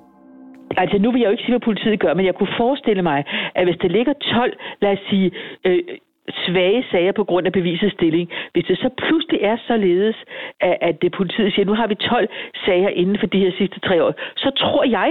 Altså 0.81 0.97
nu 1.03 1.07
vil 1.11 1.19
jeg 1.21 1.27
jo 1.29 1.35
ikke 1.35 1.45
sige, 1.45 1.55
hvad 1.57 1.67
politiet 1.69 1.99
gør, 2.03 2.13
men 2.17 2.25
jeg 2.29 2.35
kunne 2.35 2.53
forestille 2.63 3.03
mig, 3.11 3.19
at 3.57 3.63
hvis 3.67 3.79
der 3.83 3.89
ligger 3.97 4.13
12, 4.13 4.53
lad 4.83 4.91
os 4.95 5.03
sige, 5.09 5.27
øh, 5.67 5.81
svage 6.45 6.83
sager 6.91 7.13
på 7.19 7.23
grund 7.23 7.45
af 7.47 7.53
bevisets 7.59 7.93
stilling. 7.93 8.29
Hvis 8.53 8.65
det 8.65 8.77
så 8.77 8.89
pludselig 9.03 9.39
er 9.51 9.57
således, 9.67 10.17
at, 10.67 10.77
at 10.81 10.95
det 11.01 11.11
politiet 11.19 11.53
siger, 11.53 11.65
nu 11.65 11.75
har 11.81 11.87
vi 11.87 11.95
12 11.95 12.27
sager 12.65 12.89
inden 12.89 13.17
for 13.19 13.27
de 13.27 13.39
her 13.39 13.51
sidste 13.57 13.79
tre 13.79 14.03
år, 14.03 14.13
så 14.37 14.49
tror 14.61 14.83
jeg, 14.99 15.09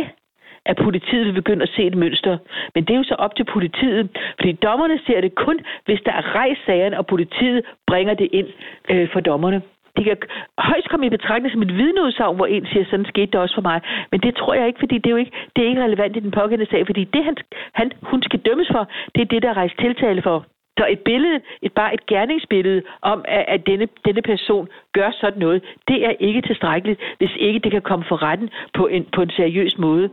at 0.67 0.77
politiet 0.77 1.27
vil 1.27 1.33
begynde 1.33 1.63
at 1.63 1.73
se 1.77 1.83
et 1.87 1.95
mønster. 1.95 2.39
Men 2.75 2.85
det 2.85 2.93
er 2.93 2.99
jo 2.99 3.05
så 3.05 3.15
op 3.15 3.37
til 3.37 3.45
politiet, 3.45 4.09
fordi 4.41 4.53
dommerne 4.53 5.01
ser 5.07 5.21
det 5.21 5.35
kun, 5.35 5.61
hvis 5.85 6.01
der 6.07 6.13
er 6.13 6.35
rejst 6.35 6.61
sagen, 6.67 6.95
og 6.95 7.07
politiet 7.07 7.65
bringer 7.87 8.15
det 8.15 8.29
ind 8.33 8.49
øh, 8.91 9.09
for 9.13 9.21
dommerne. 9.21 9.63
Det 9.97 10.05
kan 10.05 10.17
højst 10.59 10.89
komme 10.89 11.07
i 11.07 11.17
betragtning 11.19 11.53
som 11.53 11.63
et 11.63 11.77
vidneudsagn, 11.77 12.37
hvor 12.37 12.47
en 12.47 12.67
siger, 12.67 12.85
sådan 12.85 13.05
skete 13.05 13.27
det 13.33 13.41
også 13.41 13.55
for 13.55 13.63
mig. 13.63 13.81
Men 14.11 14.21
det 14.21 14.35
tror 14.35 14.55
jeg 14.55 14.67
ikke, 14.67 14.79
fordi 14.79 14.99
det 14.99 15.07
er 15.07 15.11
jo 15.11 15.17
ikke, 15.25 15.33
det 15.57 15.65
er 15.65 15.69
ikke 15.69 15.85
relevant 15.85 16.17
i 16.17 16.21
den 16.21 16.31
pågældende 16.31 16.71
sag, 16.71 16.87
fordi 16.87 17.05
det, 17.05 17.25
han, 17.25 17.37
han, 17.73 17.93
hun 18.03 18.23
skal 18.23 18.41
dømmes 18.41 18.69
for, 18.73 18.89
det 19.15 19.21
er 19.23 19.27
det, 19.27 19.43
der 19.43 19.49
er 19.49 19.57
rejst 19.57 19.79
tiltale 19.79 20.23
for. 20.23 20.47
Så 20.79 20.87
et 20.91 21.01
billede, 21.01 21.41
et, 21.63 21.73
bare 21.73 21.95
et 21.95 22.07
gerningsbillede 22.07 22.83
om, 23.03 23.25
at, 23.29 23.45
at 23.49 23.67
denne, 23.67 23.89
denne 24.05 24.23
person 24.23 24.69
gør 24.93 25.11
sådan 25.21 25.39
noget, 25.39 25.63
det 25.89 26.07
er 26.07 26.15
ikke 26.21 26.43
tilstrækkeligt, 26.43 27.01
hvis 27.19 27.31
ikke 27.37 27.59
det 27.59 27.71
kan 27.73 27.83
komme 27.83 28.05
for 28.09 28.23
retten 28.23 28.51
på 28.75 28.87
en, 28.87 29.07
på 29.15 29.23
en 29.23 29.31
seriøs 29.31 29.79
måde. 29.79 30.11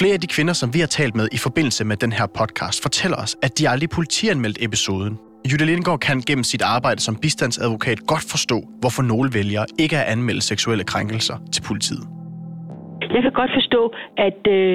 Flere 0.00 0.14
af 0.18 0.22
de 0.24 0.34
kvinder, 0.36 0.54
som 0.62 0.68
vi 0.74 0.80
har 0.84 0.90
talt 0.98 1.14
med 1.20 1.26
i 1.36 1.38
forbindelse 1.46 1.82
med 1.90 1.96
den 2.04 2.12
her 2.18 2.26
podcast, 2.40 2.78
fortæller 2.86 3.18
os, 3.24 3.32
at 3.46 3.52
de 3.58 3.62
aldrig 3.72 3.88
politianmeldt 3.98 4.58
episoden. 4.66 5.14
Jytte 5.48 5.64
Lindgaard 5.70 6.00
kan 6.06 6.18
gennem 6.28 6.46
sit 6.52 6.62
arbejde 6.76 7.00
som 7.06 7.14
bistandsadvokat 7.24 7.98
godt 8.12 8.26
forstå, 8.34 8.58
hvorfor 8.82 9.02
nogle 9.12 9.28
vælgere 9.38 9.66
ikke 9.84 9.96
at 10.00 10.06
anmelde 10.14 10.42
seksuelle 10.52 10.84
krænkelser 10.92 11.36
til 11.54 11.62
politiet. 11.68 12.04
Jeg 13.14 13.22
kan 13.24 13.34
godt 13.40 13.52
forstå, 13.58 13.82
at 14.28 14.40
øh, 14.56 14.74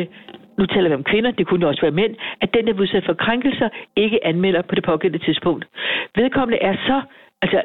nu 0.59 0.63
taler 0.73 0.87
vi 0.89 0.95
om 1.01 1.07
kvinder, 1.11 1.31
det 1.39 1.47
kunne 1.47 1.67
også 1.71 1.81
være 1.87 1.99
mænd, 2.01 2.13
at 2.43 2.49
den, 2.53 2.63
der 2.65 2.73
er 2.73 2.81
udsat 2.83 3.03
for 3.09 3.15
krænkelser, 3.25 3.69
ikke 4.03 4.17
anmelder 4.29 4.61
på 4.69 4.73
det 4.75 4.83
pågældende 4.91 5.25
tidspunkt. 5.25 5.63
Vedkommende 6.19 6.59
er 6.69 6.75
så 6.87 6.97
altså, 7.43 7.59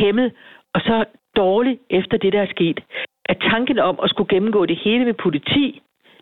hæmmet 0.00 0.28
og 0.74 0.80
så 0.88 0.96
dårlig 1.36 1.74
efter 1.90 2.16
det, 2.22 2.32
der 2.32 2.42
er 2.42 2.50
sket, 2.56 2.78
at 3.24 3.36
tanken 3.50 3.78
om 3.78 3.96
at 4.04 4.10
skulle 4.10 4.32
gennemgå 4.34 4.66
det 4.66 4.78
hele 4.84 5.04
med 5.04 5.14
politi, 5.26 5.66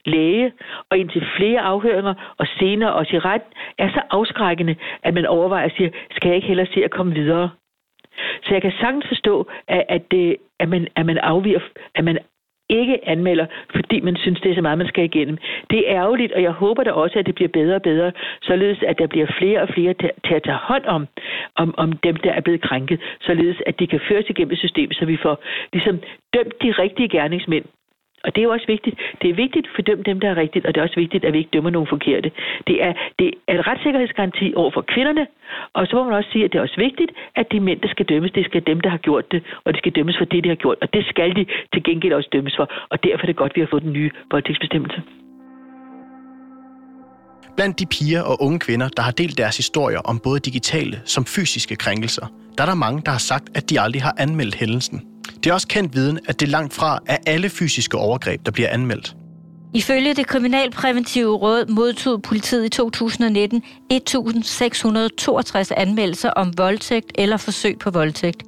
læge 0.04 0.52
og 0.90 0.98
indtil 0.98 1.26
flere 1.36 1.60
afhøringer 1.60 2.14
og 2.38 2.46
senere 2.58 2.92
også 2.92 3.16
i 3.16 3.18
ret, 3.18 3.42
er 3.78 3.88
så 3.88 4.02
afskrækkende, 4.10 4.76
at 5.02 5.14
man 5.14 5.26
overvejer 5.26 5.66
at 5.66 5.72
sige, 5.76 5.92
skal 6.10 6.28
jeg 6.28 6.36
ikke 6.36 6.48
hellere 6.48 6.66
se 6.74 6.84
at 6.84 6.90
komme 6.90 7.14
videre? 7.14 7.50
Så 8.42 8.48
jeg 8.50 8.62
kan 8.62 8.72
sagtens 8.80 9.06
forstå, 9.08 9.46
at, 9.68 9.84
at, 9.88 10.02
det, 10.10 10.36
at, 10.58 10.68
man, 10.68 10.88
at 10.96 11.06
man 11.06 11.18
afviger, 11.18 11.60
at 11.94 12.04
man 12.04 12.18
ikke 12.70 13.08
anmelder, 13.08 13.46
fordi 13.76 14.00
man 14.00 14.16
synes, 14.16 14.40
det 14.40 14.50
er 14.50 14.54
så 14.54 14.62
meget, 14.62 14.78
man 14.78 14.88
skal 14.88 15.04
igennem. 15.04 15.38
Det 15.70 15.78
er 15.78 15.96
ærgerligt, 16.00 16.32
og 16.32 16.42
jeg 16.42 16.50
håber 16.50 16.82
da 16.82 16.92
også, 16.92 17.18
at 17.18 17.26
det 17.26 17.34
bliver 17.34 17.48
bedre 17.48 17.74
og 17.74 17.82
bedre, 17.82 18.12
således 18.42 18.78
at 18.82 18.98
der 18.98 19.06
bliver 19.06 19.26
flere 19.38 19.62
og 19.62 19.68
flere 19.68 19.94
til 19.94 20.34
at 20.34 20.42
tage 20.42 20.58
hånd 20.70 20.84
om, 20.84 21.06
om, 21.56 21.74
om 21.76 21.92
dem, 21.92 22.16
der 22.16 22.32
er 22.32 22.40
blevet 22.40 22.62
krænket, 22.62 23.00
således 23.20 23.56
at 23.66 23.80
de 23.80 23.86
kan 23.86 24.00
føres 24.08 24.30
igennem 24.30 24.56
systemet, 24.56 24.96
så 24.96 25.04
vi 25.04 25.16
får 25.16 25.42
ligesom 25.72 26.00
dømt 26.34 26.62
de 26.62 26.70
rigtige 26.72 27.08
gerningsmænd. 27.08 27.64
Og 28.24 28.28
det 28.34 28.40
er 28.40 28.46
jo 28.48 28.52
også 28.56 28.66
vigtigt. 28.66 28.96
Det 29.22 29.30
er 29.30 29.34
vigtigt 29.34 29.66
at 29.66 29.72
fordømme 29.76 30.04
dem, 30.10 30.20
der 30.20 30.28
er 30.30 30.36
rigtigt, 30.36 30.66
og 30.66 30.74
det 30.74 30.80
er 30.80 30.84
også 30.84 31.00
vigtigt, 31.04 31.24
at 31.24 31.32
vi 31.32 31.38
ikke 31.38 31.50
dømmer 31.54 31.70
nogen 31.70 31.88
forkerte. 31.88 32.30
Det 32.66 32.76
er, 32.86 32.92
det 33.18 33.28
er 33.48 33.54
en 33.58 33.66
retssikkerhedsgaranti 33.66 34.52
over 34.56 34.70
for 34.76 34.84
kvinderne, 34.92 35.26
og 35.72 35.86
så 35.86 35.96
må 35.96 36.04
man 36.04 36.14
også 36.14 36.30
sige, 36.32 36.44
at 36.44 36.52
det 36.52 36.58
er 36.58 36.62
også 36.62 36.80
vigtigt, 36.88 37.10
at 37.36 37.46
de 37.52 37.60
mænd, 37.60 37.80
der 37.80 37.88
skal 37.88 38.06
dømmes, 38.06 38.32
det 38.32 38.44
skal 38.44 38.62
dem, 38.66 38.80
der 38.80 38.90
har 38.90 38.98
gjort 38.98 39.32
det, 39.32 39.42
og 39.64 39.72
det 39.72 39.78
skal 39.78 39.92
dømmes 39.92 40.16
for 40.18 40.24
det, 40.24 40.44
de 40.44 40.48
har 40.48 40.60
gjort. 40.64 40.78
Og 40.82 40.94
det 40.94 41.04
skal 41.06 41.36
de 41.36 41.44
til 41.72 41.82
gengæld 41.84 42.12
også 42.12 42.28
dømmes 42.32 42.56
for, 42.56 42.66
og 42.90 43.04
derfor 43.04 43.22
er 43.22 43.26
det 43.26 43.36
godt, 43.36 43.52
at 43.52 43.56
vi 43.56 43.60
har 43.60 43.68
fået 43.70 43.82
den 43.82 43.92
nye 43.92 44.10
voldtægtsbestemmelse. 44.30 45.02
Blandt 47.56 47.78
de 47.80 47.86
piger 47.86 48.22
og 48.22 48.36
unge 48.42 48.58
kvinder, 48.58 48.88
der 48.88 49.02
har 49.02 49.10
delt 49.10 49.38
deres 49.38 49.56
historier 49.56 50.00
om 50.10 50.20
både 50.24 50.40
digitale 50.40 50.96
som 51.04 51.24
fysiske 51.24 51.76
krænkelser, 51.76 52.26
der 52.58 52.62
er 52.64 52.68
der 52.68 52.74
mange, 52.74 53.02
der 53.04 53.10
har 53.10 53.18
sagt, 53.18 53.44
at 53.54 53.70
de 53.70 53.80
aldrig 53.80 54.02
har 54.02 54.14
anmeldt 54.18 54.54
hændelsen. 54.54 55.09
Det 55.44 55.50
er 55.50 55.54
også 55.54 55.68
kendt 55.68 55.94
viden, 55.94 56.18
at 56.28 56.40
det 56.40 56.48
langt 56.48 56.74
fra 56.74 56.98
er 57.06 57.16
alle 57.26 57.48
fysiske 57.48 57.98
overgreb, 57.98 58.46
der 58.46 58.52
bliver 58.52 58.68
anmeldt. 58.68 59.16
Ifølge 59.74 60.14
det 60.14 60.26
kriminalpræventive 60.26 61.36
råd 61.36 61.66
modtog 61.66 62.22
politiet 62.22 62.64
i 62.64 62.68
2019 62.68 63.62
1.662 63.92 65.70
anmeldelser 65.76 66.30
om 66.30 66.58
voldtægt 66.58 67.12
eller 67.14 67.36
forsøg 67.36 67.78
på 67.78 67.90
voldtægt. 67.90 68.42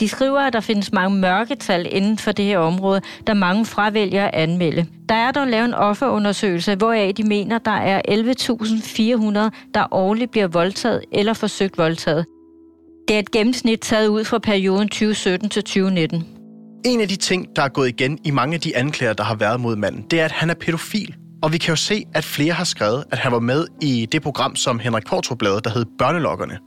De 0.00 0.08
skriver, 0.08 0.40
at 0.40 0.52
der 0.52 0.60
findes 0.60 0.92
mange 0.92 1.18
mørketal 1.18 1.86
inden 1.90 2.18
for 2.18 2.32
det 2.32 2.44
her 2.44 2.58
område, 2.58 3.00
der 3.26 3.34
mange 3.34 3.66
fravælger 3.66 4.24
at 4.24 4.34
anmelde. 4.34 4.86
Der 5.08 5.14
er 5.14 5.30
dog 5.32 5.46
lavet 5.46 5.64
en 5.64 5.74
offerundersøgelse, 5.74 6.74
hvoraf 6.74 7.12
de 7.16 7.22
mener, 7.22 7.58
der 7.58 7.70
er 7.70 8.02
11.400, 8.08 9.70
der 9.74 9.86
årligt 9.90 10.30
bliver 10.30 10.46
voldtaget 10.46 11.04
eller 11.12 11.32
forsøgt 11.32 11.78
voldtaget. 11.78 12.26
Det 13.08 13.14
er 13.14 13.18
et 13.18 13.30
gennemsnit 13.30 13.80
taget 13.80 14.08
ud 14.08 14.24
fra 14.24 14.38
perioden 14.38 14.88
2017 14.88 15.48
til 15.48 15.62
2019. 15.62 16.26
En 16.84 17.00
af 17.00 17.08
de 17.08 17.16
ting, 17.16 17.56
der 17.56 17.62
er 17.62 17.68
gået 17.68 17.88
igen 17.88 18.18
i 18.24 18.30
mange 18.30 18.54
af 18.54 18.60
de 18.60 18.76
anklager, 18.76 19.12
der 19.12 19.24
har 19.24 19.34
været 19.34 19.60
mod 19.60 19.76
manden, 19.76 20.02
det 20.10 20.20
er, 20.20 20.24
at 20.24 20.32
han 20.32 20.50
er 20.50 20.54
pædofil. 20.54 21.14
Og 21.42 21.52
vi 21.52 21.58
kan 21.58 21.68
jo 21.72 21.76
se, 21.76 22.04
at 22.14 22.24
flere 22.24 22.52
har 22.52 22.64
skrevet, 22.64 23.04
at 23.10 23.18
han 23.18 23.32
var 23.32 23.38
med 23.38 23.66
i 23.82 24.06
det 24.12 24.22
program, 24.22 24.56
som 24.56 24.78
Henrik 24.78 25.06
Portrup 25.06 25.42
lavede, 25.42 25.60
der 25.60 25.70
hed 25.70 25.84
Børnelokkerne. 25.98 26.58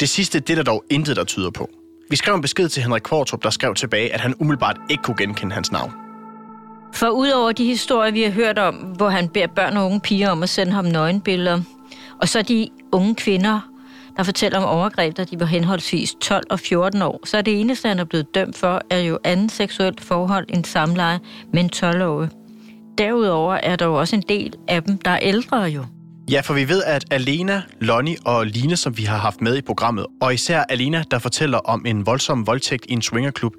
Det 0.00 0.08
sidste, 0.08 0.40
det 0.40 0.50
er 0.50 0.54
der 0.54 0.62
dog 0.62 0.84
intet, 0.90 1.16
der 1.16 1.24
tyder 1.24 1.50
på. 1.50 1.70
Vi 2.10 2.16
skrev 2.16 2.34
en 2.34 2.40
besked 2.40 2.68
til 2.68 2.82
Henrik 2.82 3.02
Kvartrup, 3.02 3.42
der 3.42 3.50
skrev 3.50 3.74
tilbage, 3.74 4.14
at 4.14 4.20
han 4.20 4.34
umiddelbart 4.40 4.76
ikke 4.90 5.02
kunne 5.02 5.16
genkende 5.16 5.54
hans 5.54 5.72
navn. 5.72 5.92
For 6.94 7.08
udover 7.08 7.52
de 7.52 7.64
historier, 7.64 8.12
vi 8.12 8.22
har 8.22 8.30
hørt 8.30 8.58
om, 8.58 8.74
hvor 8.74 9.08
han 9.08 9.28
beder 9.28 9.46
børn 9.46 9.76
og 9.76 9.86
unge 9.86 10.00
piger 10.00 10.30
om 10.30 10.42
at 10.42 10.48
sende 10.48 10.72
ham 10.72 10.84
nøgenbilleder, 10.84 11.60
og 12.20 12.28
så 12.28 12.42
de 12.42 12.68
unge 12.92 13.14
kvinder, 13.14 13.60
der 14.16 14.22
fortæller 14.22 14.58
om 14.58 14.64
overgreb, 14.64 15.16
da 15.16 15.24
de 15.24 15.40
var 15.40 15.46
henholdsvis 15.46 16.14
12 16.20 16.46
og 16.50 16.60
14 16.60 17.02
år, 17.02 17.20
så 17.24 17.36
er 17.36 17.42
det 17.42 17.60
eneste, 17.60 17.88
han 17.88 17.98
er 17.98 18.04
blevet 18.04 18.34
dømt 18.34 18.56
for, 18.56 18.80
er 18.90 18.98
jo 18.98 19.18
anden 19.24 19.48
seksuelt 19.48 20.00
forhold 20.00 20.46
end 20.48 20.64
samleje 20.64 21.20
med 21.52 21.62
en 21.62 21.70
12-årig. 21.76 22.28
Derudover 22.98 23.54
er 23.54 23.76
der 23.76 23.86
jo 23.86 23.94
også 23.94 24.16
en 24.16 24.22
del 24.28 24.54
af 24.68 24.82
dem, 24.82 24.98
der 24.98 25.10
er 25.10 25.18
ældre 25.22 25.56
jo. 25.56 25.84
Ja, 26.30 26.40
for 26.40 26.54
vi 26.54 26.68
ved, 26.68 26.82
at 26.82 27.04
Alena, 27.10 27.62
Lonnie 27.80 28.16
og 28.24 28.46
Line, 28.46 28.76
som 28.76 28.98
vi 28.98 29.02
har 29.02 29.16
haft 29.16 29.40
med 29.40 29.56
i 29.56 29.62
programmet, 29.62 30.06
og 30.20 30.34
især 30.34 30.64
Alena, 30.68 31.04
der 31.10 31.18
fortæller 31.18 31.58
om 31.58 31.86
en 31.86 32.06
voldsom 32.06 32.46
voldtægt 32.46 32.86
i 32.88 32.92
en 32.92 33.02
swingerklub, 33.02 33.52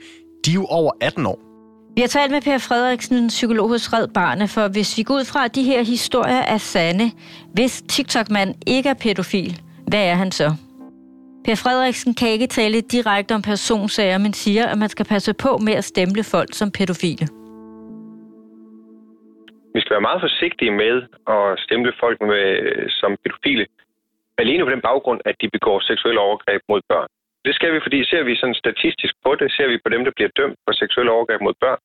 de 0.46 0.52
er 0.52 0.54
jo 0.54 0.66
over 0.66 0.92
18 1.02 1.26
år. 1.26 1.40
Vi 1.96 2.02
har 2.02 2.08
talt 2.08 2.32
med 2.32 2.42
Per 2.42 2.58
Frederiksen, 2.58 3.28
psykolog 3.28 3.70
hos 3.70 3.94
Red 3.94 4.08
Barne, 4.08 4.48
for 4.48 4.68
hvis 4.68 4.98
vi 4.98 5.04
går 5.04 5.16
ud 5.16 5.26
fra, 5.26 5.46
at 5.46 5.56
de 5.56 5.64
her 5.64 5.84
historier 5.84 6.38
er 6.38 6.58
sande, 6.58 7.12
hvis 7.54 7.84
TikTok-mand 7.90 8.56
ikke 8.68 8.90
er 8.90 8.94
pædofil, 8.94 9.62
hvad 9.92 10.04
er 10.12 10.16
han 10.24 10.32
så? 10.32 10.50
Per 11.46 11.58
Frederiksen 11.64 12.14
kan 12.20 12.30
ikke 12.36 12.48
tale 12.48 12.82
direkte 12.82 13.34
om 13.38 13.42
personsager, 13.42 14.18
men 14.26 14.34
siger, 14.34 14.66
at 14.72 14.78
man 14.84 14.90
skal 14.90 15.06
passe 15.14 15.34
på 15.46 15.52
med 15.58 15.74
at 15.74 15.86
stemple 15.94 16.24
folk 16.34 16.52
som 16.60 16.72
pædofile. 16.78 17.26
Vi 19.76 19.80
skal 19.82 19.94
være 19.96 20.08
meget 20.10 20.22
forsigtige 20.28 20.74
med 20.82 20.94
at 21.36 21.44
stemple 21.66 21.94
folk 22.04 22.18
med, 22.32 22.48
som 23.00 23.12
pædofile, 23.24 23.66
alene 24.42 24.64
på 24.64 24.72
den 24.76 24.82
baggrund, 24.90 25.20
at 25.30 25.36
de 25.42 25.48
begår 25.56 25.78
seksuelle 25.80 26.22
overgreb 26.28 26.62
mod 26.70 26.82
børn. 26.90 27.10
Det 27.46 27.56
skal 27.56 27.74
vi, 27.74 27.80
fordi 27.86 28.00
ser 28.12 28.24
vi 28.24 28.36
sådan 28.36 28.62
statistisk 28.64 29.14
på 29.26 29.32
det, 29.40 29.48
ser 29.52 29.68
vi 29.68 29.78
på 29.86 29.90
dem, 29.94 30.02
der 30.06 30.14
bliver 30.16 30.32
dømt 30.40 30.58
for 30.66 30.74
seksuelle 30.82 31.12
overgreb 31.12 31.42
mod 31.42 31.56
børn, 31.64 31.80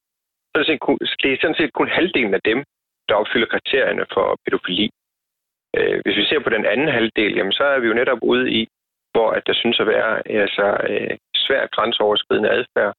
så 0.51 0.55
er 0.61 0.65
det, 0.65 0.79
det 1.23 1.29
er 1.33 1.39
sådan 1.41 1.61
set 1.61 1.73
kun 1.73 1.89
halvdelen 1.99 2.35
af 2.35 2.43
dem, 2.51 2.59
der 3.09 3.15
opfylder 3.15 3.53
kriterierne 3.55 4.05
for 4.15 4.27
pædofili. 4.45 4.87
Øh, 5.77 6.01
hvis 6.05 6.17
vi 6.17 6.25
ser 6.25 6.41
på 6.45 6.51
den 6.51 6.67
anden 6.73 6.89
halvdel, 6.89 7.35
jamen, 7.37 7.53
så 7.53 7.65
er 7.65 7.79
vi 7.81 7.87
jo 7.87 7.95
netop 7.95 8.19
ude 8.23 8.51
i, 8.61 8.69
hvor 9.13 9.31
at 9.31 9.43
der 9.47 9.55
synes 9.55 9.81
at 9.81 9.87
være 9.87 10.29
altså, 10.29 10.67
øh, 10.91 11.17
svært 11.35 11.71
grænseoverskridende 11.71 12.51
adfærd, 12.51 12.95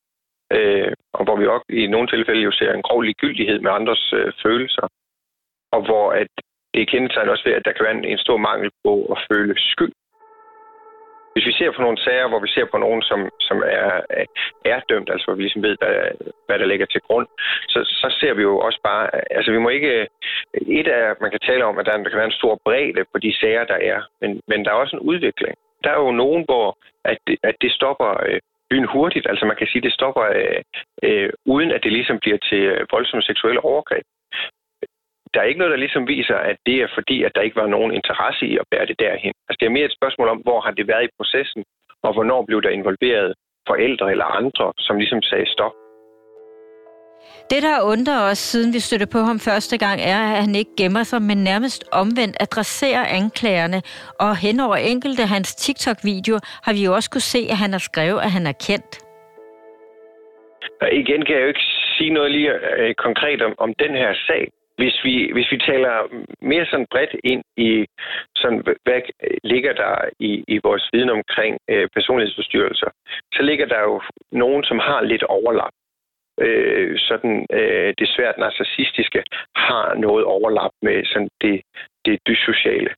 øh, 0.57 0.91
og 1.13 1.23
hvor 1.25 1.35
vi 1.39 1.45
også 1.47 1.65
i 1.69 1.87
nogle 1.87 2.07
tilfælde 2.07 2.41
jo 2.41 2.51
ser 2.51 2.73
en 2.73 2.87
grov 2.87 3.01
ligegyldighed 3.01 3.59
med 3.59 3.71
andres 3.71 4.13
øh, 4.13 4.31
følelser, 4.43 4.87
og 5.71 5.81
hvor 5.85 6.11
at 6.11 6.27
det 6.73 6.81
er 6.81 6.91
kendetegnet 6.91 7.31
også 7.31 7.43
ved, 7.45 7.53
at 7.53 7.65
der 7.65 7.71
kan 7.73 7.85
være 7.85 7.97
en, 7.97 8.05
en 8.05 8.17
stor 8.25 8.37
mangel 8.37 8.69
på 8.83 8.93
at 9.13 9.17
føle 9.31 9.53
skyld 9.57 9.93
hvis 11.33 11.45
vi 11.45 11.53
ser 11.53 11.71
på 11.71 11.81
nogle 11.81 11.97
sager, 12.05 12.27
hvor 12.27 12.39
vi 12.39 12.49
ser 12.55 12.65
på 12.71 12.77
nogen, 12.77 13.01
som, 13.01 13.19
som 13.39 13.57
er, 13.65 13.89
er 14.65 14.79
dømt, 14.89 15.09
altså 15.09 15.25
hvor 15.25 15.35
vi 15.35 15.43
ligesom 15.43 15.63
ved, 15.63 15.75
hvad, 15.81 15.97
hvad 16.47 16.59
der 16.59 16.65
ligger 16.65 16.85
til 16.85 17.01
grund, 17.07 17.27
så, 17.67 17.79
så 18.01 18.07
ser 18.19 18.33
vi 18.33 18.41
jo 18.41 18.59
også 18.59 18.79
bare, 18.83 19.03
altså 19.37 19.51
vi 19.51 19.57
må 19.57 19.69
ikke, 19.69 20.07
et 20.53 20.87
af, 20.87 21.15
man 21.21 21.31
kan 21.31 21.39
tale 21.39 21.65
om, 21.65 21.77
at 21.79 21.85
der, 21.85 21.97
der 21.97 22.09
kan 22.09 22.21
være 22.21 22.31
en 22.33 22.41
stor 22.41 22.59
bredde 22.65 23.05
på 23.13 23.17
de 23.25 23.37
sager, 23.39 23.63
der 23.63 23.79
er, 23.93 23.99
men, 24.21 24.41
men 24.47 24.65
der 24.65 24.71
er 24.71 24.75
også 24.83 24.95
en 24.95 25.07
udvikling. 25.11 25.55
Der 25.83 25.89
er 25.89 25.99
jo 25.99 26.11
nogen, 26.11 26.43
hvor 26.45 26.77
at 27.05 27.17
det, 27.27 27.37
at 27.43 27.55
det 27.61 27.71
stopper 27.71 28.09
øh, 28.25 28.39
byen 28.69 28.87
hurtigt, 28.93 29.27
altså 29.29 29.45
man 29.45 29.57
kan 29.57 29.67
sige, 29.67 29.81
at 29.81 29.87
det 29.87 29.93
stopper 29.93 30.23
øh, 30.39 30.61
øh, 31.03 31.29
uden 31.45 31.71
at 31.71 31.83
det 31.83 31.91
ligesom 31.91 32.19
bliver 32.19 32.37
til 32.49 32.63
øh, 32.73 32.85
voldsomme 32.91 33.23
seksuelle 33.23 33.65
overgreb 33.71 34.05
der 35.33 35.39
er 35.41 35.49
ikke 35.49 35.61
noget, 35.61 35.71
der 35.75 35.83
ligesom 35.85 36.07
viser, 36.07 36.37
at 36.51 36.57
det 36.65 36.77
er 36.81 36.87
fordi, 36.97 37.23
at 37.23 37.31
der 37.35 37.41
ikke 37.41 37.61
var 37.61 37.67
nogen 37.75 37.91
interesse 37.99 38.45
i 38.45 38.57
at 38.57 38.65
bære 38.71 38.85
det 38.85 38.99
derhen. 38.99 39.33
Altså, 39.47 39.57
det 39.59 39.65
er 39.65 39.77
mere 39.77 39.85
et 39.85 39.97
spørgsmål 39.99 40.27
om, 40.33 40.39
hvor 40.45 40.59
har 40.61 40.71
det 40.71 40.87
været 40.87 41.03
i 41.05 41.15
processen, 41.17 41.63
og 42.03 42.13
hvornår 42.13 42.45
blev 42.45 42.61
der 42.61 42.69
involveret 42.69 43.33
forældre 43.67 44.11
eller 44.11 44.25
andre, 44.25 44.73
som 44.77 44.97
ligesom 44.97 45.21
sagde 45.21 45.49
stop. 45.55 45.75
Det, 47.51 47.63
der 47.63 47.81
undrer 47.93 48.21
os, 48.31 48.37
siden 48.37 48.73
vi 48.73 48.79
støtte 48.79 49.07
på 49.15 49.19
ham 49.29 49.39
første 49.39 49.77
gang, 49.77 50.01
er, 50.01 50.21
at 50.33 50.41
han 50.45 50.55
ikke 50.55 50.71
gemmer 50.77 51.03
sig, 51.03 51.21
men 51.21 51.37
nærmest 51.43 51.81
omvendt 51.91 52.35
adresserer 52.39 53.05
anklagerne. 53.19 53.81
Og 54.19 54.37
hen 54.37 54.59
over 54.59 54.75
enkelte 54.75 55.21
af 55.21 55.29
hans 55.29 55.55
TikTok-videoer 55.55 56.39
har 56.65 56.73
vi 56.73 56.85
jo 56.85 56.93
også 56.93 57.09
kunne 57.09 57.29
se, 57.35 57.41
at 57.53 57.57
han 57.57 57.71
har 57.71 57.83
skrevet, 57.89 58.19
at 58.27 58.31
han 58.31 58.45
er 58.47 58.57
kendt. 58.67 58.93
Og 60.81 60.89
igen 61.01 61.25
kan 61.25 61.35
jeg 61.35 61.41
jo 61.41 61.47
ikke 61.47 61.65
sige 61.97 62.13
noget 62.13 62.31
lige 62.31 62.51
øh, 62.79 62.95
konkret 62.95 63.41
om, 63.41 63.53
om 63.57 63.73
den 63.83 63.91
her 64.01 64.13
sag 64.27 64.43
hvis 64.77 65.03
vi, 65.03 65.31
hvis 65.33 65.51
vi 65.51 65.57
taler 65.57 65.93
mere 66.41 66.65
sådan 66.65 66.87
bredt 66.91 67.15
ind 67.23 67.43
i, 67.57 67.85
sådan, 68.35 68.63
hvad 68.83 69.01
ligger 69.43 69.73
der 69.73 69.95
i, 70.19 70.43
i 70.47 70.59
vores 70.63 70.89
viden 70.93 71.09
omkring 71.09 71.57
øh, 71.69 71.87
personlighedsforstyrrelser, 71.93 72.89
så 73.33 73.41
ligger 73.43 73.65
der 73.65 73.81
jo 73.81 74.01
nogen, 74.31 74.63
som 74.63 74.79
har 74.79 75.01
lidt 75.01 75.23
overlap. 75.23 75.73
Øh, 76.39 76.99
sådan 76.99 77.45
øh, 77.51 77.93
det 77.99 78.09
svært 78.09 78.37
narcissistiske 78.37 79.23
har 79.55 79.93
noget 79.93 80.25
overlap 80.25 80.71
med 80.81 81.05
sådan 81.05 81.29
det, 81.41 81.61
det 82.05 82.19
dyssociale. 82.27 82.89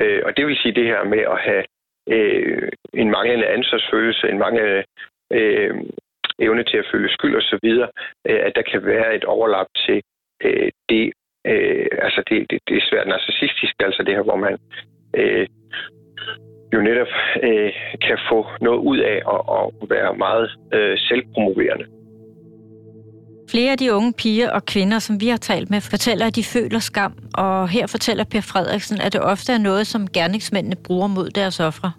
Øh, 0.00 0.22
og 0.24 0.36
det 0.36 0.46
vil 0.46 0.56
sige 0.56 0.74
det 0.74 0.86
her 0.86 1.04
med 1.04 1.18
at 1.18 1.38
have 1.40 1.64
øh, 2.08 2.68
en 2.94 3.10
manglende 3.10 3.46
ansvarsfølelse, 3.46 4.28
en 4.28 4.38
manglende 4.38 4.84
øh, 5.32 5.74
evne 6.38 6.64
til 6.64 6.76
at 6.76 6.88
føle 6.92 7.12
skyld 7.12 7.36
osv., 7.36 7.68
øh, 8.28 8.40
at 8.46 8.52
der 8.56 8.62
kan 8.62 8.86
være 8.86 9.14
et 9.14 9.24
overlap 9.24 9.66
til 9.86 10.02
øh, 10.44 10.70
det, 10.88 11.12
øh, 11.52 11.86
altså 12.06 12.22
det, 12.28 12.38
det, 12.50 12.58
det 12.68 12.76
er 12.76 12.86
svært 12.90 13.08
narcissistisk, 13.08 13.74
altså 13.80 14.02
det 14.06 14.14
her, 14.14 14.22
hvor 14.22 14.36
man 14.36 14.58
øh, 15.16 15.46
jo 16.74 16.80
netop 16.80 17.12
øh, 17.42 17.72
kan 18.06 18.18
få 18.30 18.46
noget 18.60 18.78
ud 18.90 18.98
af 18.98 19.18
at, 19.34 19.40
at 19.56 19.90
være 19.90 20.16
meget 20.16 20.50
øh, 20.74 20.98
selvpromoverende. 20.98 21.86
Flere 23.50 23.72
af 23.72 23.78
de 23.78 23.94
unge 23.94 24.12
piger 24.18 24.50
og 24.50 24.64
kvinder, 24.64 24.98
som 24.98 25.20
vi 25.20 25.28
har 25.28 25.36
talt 25.36 25.70
med, 25.70 25.80
fortæller, 25.80 26.26
at 26.26 26.36
de 26.36 26.44
føler 26.44 26.78
skam, 26.78 27.12
og 27.34 27.68
her 27.68 27.86
fortæller 27.86 28.24
Per 28.24 28.40
Frederiksen, 28.52 29.00
at 29.00 29.12
det 29.12 29.20
ofte 29.20 29.52
er 29.52 29.58
noget, 29.58 29.86
som 29.86 30.08
gerningsmændene 30.08 30.76
bruger 30.86 31.08
mod 31.08 31.28
deres 31.30 31.60
ofre. 31.60 31.92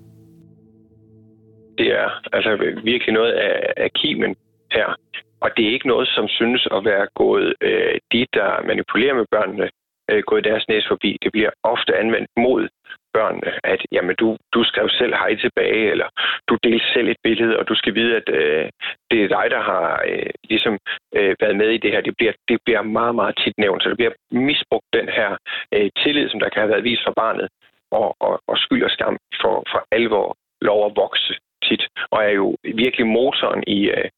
Det 1.78 1.88
er 1.88 2.10
altså 2.34 2.52
virkelig 2.84 3.14
noget 3.14 3.32
af, 3.32 3.74
af 3.78 3.90
kimen 3.92 4.36
her. 4.72 4.96
Og 5.42 5.50
det 5.58 5.64
er 5.66 5.74
ikke 5.74 5.88
noget, 5.88 6.08
som 6.08 6.28
synes 6.28 6.68
at 6.72 6.86
være 6.86 7.08
gået 7.16 7.54
øh, 7.62 7.96
de, 8.12 8.26
der 8.34 8.68
manipulerer 8.68 9.16
med 9.16 9.26
børnene, 9.32 9.70
øh, 10.12 10.24
gået 10.28 10.44
deres 10.44 10.68
næse 10.68 10.88
forbi. 10.88 11.18
Det 11.24 11.32
bliver 11.32 11.52
ofte 11.64 11.96
anvendt 11.96 12.30
mod 12.38 12.68
børnene, 13.14 13.52
at 13.74 13.82
jamen, 13.92 14.16
du, 14.22 14.38
du 14.54 14.64
skrev 14.64 14.88
selv 14.90 15.14
hej 15.22 15.36
tilbage, 15.36 15.92
eller 15.94 16.08
du 16.50 16.58
delte 16.64 16.88
selv 16.94 17.08
et 17.10 17.22
billede, 17.24 17.58
og 17.60 17.68
du 17.70 17.76
skal 17.76 17.96
vide, 17.96 18.16
at 18.20 18.28
øh, 18.40 18.66
det 19.12 19.20
er 19.24 19.34
dig, 19.38 19.46
der 19.56 19.62
har 19.72 20.04
øh, 20.10 20.32
ligesom 20.52 20.74
øh, 21.18 21.36
været 21.42 21.56
med 21.62 21.70
i 21.70 21.82
det 21.84 21.92
her. 21.92 22.02
Det 22.02 22.14
bliver, 22.18 22.34
det 22.50 22.58
bliver 22.66 22.82
meget, 22.82 23.16
meget 23.16 23.36
tit 23.44 23.58
nævnt, 23.58 23.84
så 23.84 23.90
det 23.90 23.98
bliver 23.98 24.16
misbrugt 24.32 24.88
den 24.94 25.08
her 25.18 25.30
øh, 25.76 25.90
tillid, 26.02 26.30
som 26.30 26.40
der 26.40 26.50
kan 26.50 26.62
have 26.62 26.74
været 26.74 26.88
vist 26.90 27.04
for 27.06 27.14
barnet, 27.24 27.48
og, 27.92 28.16
og, 28.20 28.34
og 28.48 28.58
skyld 28.58 28.84
og 28.84 28.92
skam 28.92 29.18
for, 29.42 29.56
for 29.72 29.82
alvor 29.92 30.38
lov 30.62 30.86
at 30.86 30.96
vokse 30.96 31.34
tit, 31.70 31.84
og 32.12 32.24
er 32.24 32.34
jo 32.42 32.56
virkelig 32.64 33.08
motoren 33.08 33.64
i, 33.68 33.80
øh, 33.90 34.10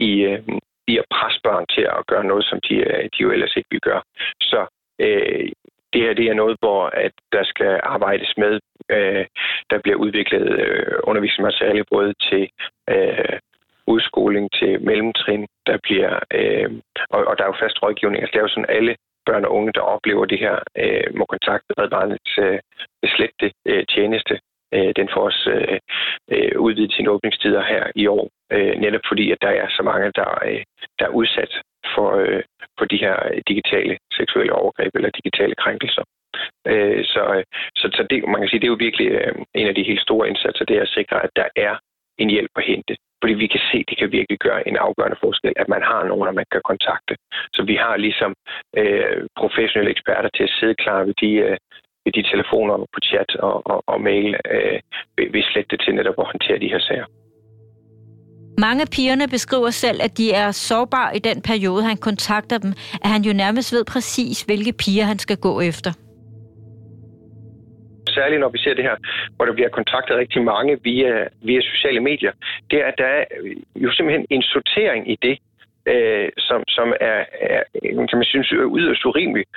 i, 0.00 0.12
øh, 0.30 0.42
i 0.86 0.98
at 0.98 1.04
presse 1.10 1.40
børn 1.42 1.66
til 1.74 1.82
at 1.96 2.06
gøre 2.06 2.24
noget, 2.24 2.44
som 2.44 2.58
de, 2.68 2.74
øh, 2.74 3.04
de 3.04 3.18
jo 3.20 3.30
ellers 3.30 3.56
ikke 3.56 3.70
vil 3.70 3.80
gøre. 3.80 4.02
Så 4.40 4.66
øh, 4.98 5.48
det 5.92 6.00
her 6.02 6.14
det 6.14 6.26
er 6.28 6.34
noget, 6.34 6.56
hvor 6.60 6.82
at 6.86 7.12
der 7.32 7.44
skal 7.44 7.80
arbejdes 7.82 8.32
med. 8.36 8.60
Øh, 8.90 9.26
der 9.70 9.78
bliver 9.82 9.96
udviklet 9.96 10.60
øh, 10.60 10.98
undervisningsmateriale 11.04 11.84
både 11.92 12.14
til 12.30 12.48
øh, 12.90 13.38
udskoling 13.86 14.52
til 14.52 14.82
mellemtrin. 14.82 15.46
Der 15.66 15.78
bliver, 15.82 16.18
øh, 16.38 16.70
og, 17.10 17.24
og 17.28 17.38
der 17.38 17.44
er 17.44 17.48
jo 17.52 17.62
fast 17.64 17.82
rådgivning. 17.82 18.22
Altså, 18.22 18.32
det 18.32 18.38
er 18.38 18.48
jo 18.48 18.54
sådan, 18.54 18.76
alle 18.78 18.96
børn 19.26 19.44
og 19.44 19.54
unge, 19.54 19.72
der 19.72 19.80
oplever 19.80 20.24
det 20.24 20.38
her, 20.38 20.56
øh, 20.82 21.16
må 21.18 21.24
kontakte 21.24 21.74
Red 21.78 21.90
Barnets 21.90 22.38
øh, 22.38 22.58
slette 23.14 23.52
øh, 23.66 23.84
tjeneste. 23.94 24.40
Øh, 24.74 24.92
den 24.96 25.08
får 25.12 25.22
også 25.30 25.50
øh, 25.50 25.78
øh, 26.34 26.60
udvidet 26.60 26.92
sine 26.92 27.10
åbningstider 27.10 27.62
her 27.62 27.84
i 27.94 28.06
år, 28.06 28.28
øh, 28.52 28.74
netop 28.84 29.04
fordi, 29.08 29.30
at 29.30 29.38
der 29.42 29.48
er 29.48 29.68
så 29.76 29.82
mange, 29.82 30.12
der, 30.14 30.28
øh, 30.48 30.62
der 30.98 31.04
er 31.06 31.16
udsat 31.20 31.52
for, 31.94 32.08
øh, 32.16 32.42
for 32.78 32.84
de 32.84 32.96
her 33.04 33.16
digitale 33.48 33.98
seksuelle 34.12 34.52
overgreb 34.52 34.90
eller 34.94 35.10
digitale 35.10 35.54
krænkelser. 35.54 36.04
Øh, 36.66 37.04
så 37.04 37.44
så, 37.76 37.86
så 37.96 38.06
det, 38.10 38.28
man 38.28 38.40
kan 38.40 38.48
sige, 38.48 38.60
det 38.60 38.66
er 38.66 38.76
jo 38.76 38.86
virkelig 38.86 39.08
øh, 39.08 39.34
en 39.54 39.66
af 39.66 39.74
de 39.74 39.88
helt 39.90 40.02
store 40.02 40.28
indsatser, 40.28 40.64
det 40.64 40.76
er 40.76 40.82
at 40.82 40.94
sikre, 40.98 41.22
at 41.24 41.30
der 41.36 41.48
er 41.56 41.74
en 42.18 42.30
hjælp 42.30 42.50
at 42.56 42.64
hente. 42.64 42.96
Fordi 43.22 43.34
vi 43.34 43.46
kan 43.46 43.60
se, 43.70 43.78
at 43.78 43.88
det 43.88 43.98
kan 43.98 44.12
virkelig 44.12 44.38
gøre 44.38 44.68
en 44.68 44.76
afgørende 44.76 45.20
forskel, 45.24 45.52
at 45.56 45.68
man 45.68 45.82
har 45.82 46.04
nogen, 46.04 46.34
man 46.34 46.44
kan 46.52 46.60
kontakte. 46.70 47.14
Så 47.54 47.62
vi 47.70 47.74
har 47.74 47.96
ligesom 47.96 48.34
øh, 48.76 49.26
professionelle 49.40 49.90
eksperter 49.90 50.30
til 50.36 50.44
at 50.44 50.54
sidde 50.58 50.74
klar 50.74 51.04
ved 51.04 51.14
de, 51.22 51.30
øh, 51.46 51.56
de 52.10 52.22
telefoner 52.22 52.76
på 52.94 52.98
chat 53.02 53.30
og, 53.36 53.66
og, 53.66 53.82
og 53.86 54.00
mail, 54.00 54.36
øh, 54.54 54.78
hvis 55.30 55.46
det 55.70 55.80
til 55.80 55.94
netop 55.94 56.14
at 56.18 56.26
håndtere 56.26 56.58
de 56.58 56.68
her 56.68 56.80
sager. 56.80 57.06
Mange 58.58 58.82
af 58.82 58.88
pigerne 58.96 59.28
beskriver 59.28 59.70
selv, 59.70 59.98
at 60.02 60.18
de 60.18 60.32
er 60.32 60.50
sårbare 60.50 61.16
i 61.16 61.18
den 61.18 61.42
periode, 61.42 61.82
han 61.82 61.96
kontakter 61.96 62.58
dem, 62.58 62.72
at 63.04 63.10
han 63.14 63.22
jo 63.22 63.32
nærmest 63.32 63.72
ved 63.72 63.84
præcis, 63.84 64.42
hvilke 64.42 64.72
piger 64.72 65.04
han 65.04 65.18
skal 65.18 65.36
gå 65.36 65.60
efter. 65.60 65.90
Særligt 68.08 68.40
når 68.40 68.48
vi 68.48 68.58
ser 68.58 68.74
det 68.74 68.84
her, 68.84 68.96
hvor 69.36 69.44
der 69.44 69.52
bliver 69.52 69.68
kontaktet 69.68 70.16
rigtig 70.16 70.42
mange 70.42 70.78
via, 70.82 71.28
via 71.42 71.60
sociale 71.60 72.00
medier, 72.00 72.32
det 72.70 72.78
er, 72.82 72.86
at 72.86 72.94
der 72.98 73.04
er 73.04 73.24
jo 73.76 73.92
simpelthen 73.92 74.26
en 74.30 74.42
sortering 74.42 75.10
i 75.10 75.16
det, 75.22 75.38
øh, 75.86 76.28
som, 76.38 76.64
som 76.68 76.92
er, 77.00 77.24
er, 77.50 77.62
kan 78.08 78.18
man 78.20 78.24
synes, 78.24 78.48
yderst 78.48 79.04
urimeligt. 79.04 79.48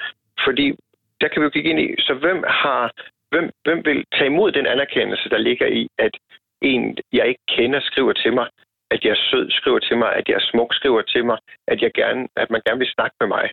Fordi 0.45 0.75
der 1.21 1.27
kan 1.27 1.41
vi 1.41 1.45
jo 1.45 1.49
kigge 1.49 1.69
ind 1.69 1.79
i, 1.79 1.95
så 2.07 2.13
hvem 2.13 2.43
har 2.47 2.91
hvem, 3.31 3.49
hvem 3.65 3.85
vil 3.85 4.05
tage 4.15 4.31
imod 4.33 4.51
den 4.51 4.65
anerkendelse, 4.65 5.29
der 5.29 5.37
ligger 5.37 5.67
i, 5.67 5.87
at 5.97 6.13
en, 6.61 6.97
jeg 7.13 7.27
ikke 7.27 7.45
kender, 7.55 7.79
skriver 7.79 8.13
til 8.13 8.33
mig, 8.33 8.47
at 8.91 9.03
jeg 9.03 9.11
er 9.11 9.25
sød, 9.29 9.51
skriver 9.51 9.79
til 9.79 9.97
mig, 9.97 10.13
at 10.19 10.25
jeg 10.29 10.35
er 10.35 10.49
smuk, 10.51 10.73
skriver 10.73 11.01
til 11.01 11.25
mig, 11.25 11.37
at, 11.67 11.81
jeg 11.81 11.91
gerne, 11.93 12.27
at 12.35 12.49
man 12.49 12.61
gerne 12.65 12.79
vil 12.79 12.95
snakke 12.95 13.15
med 13.19 13.27
mig. 13.27 13.45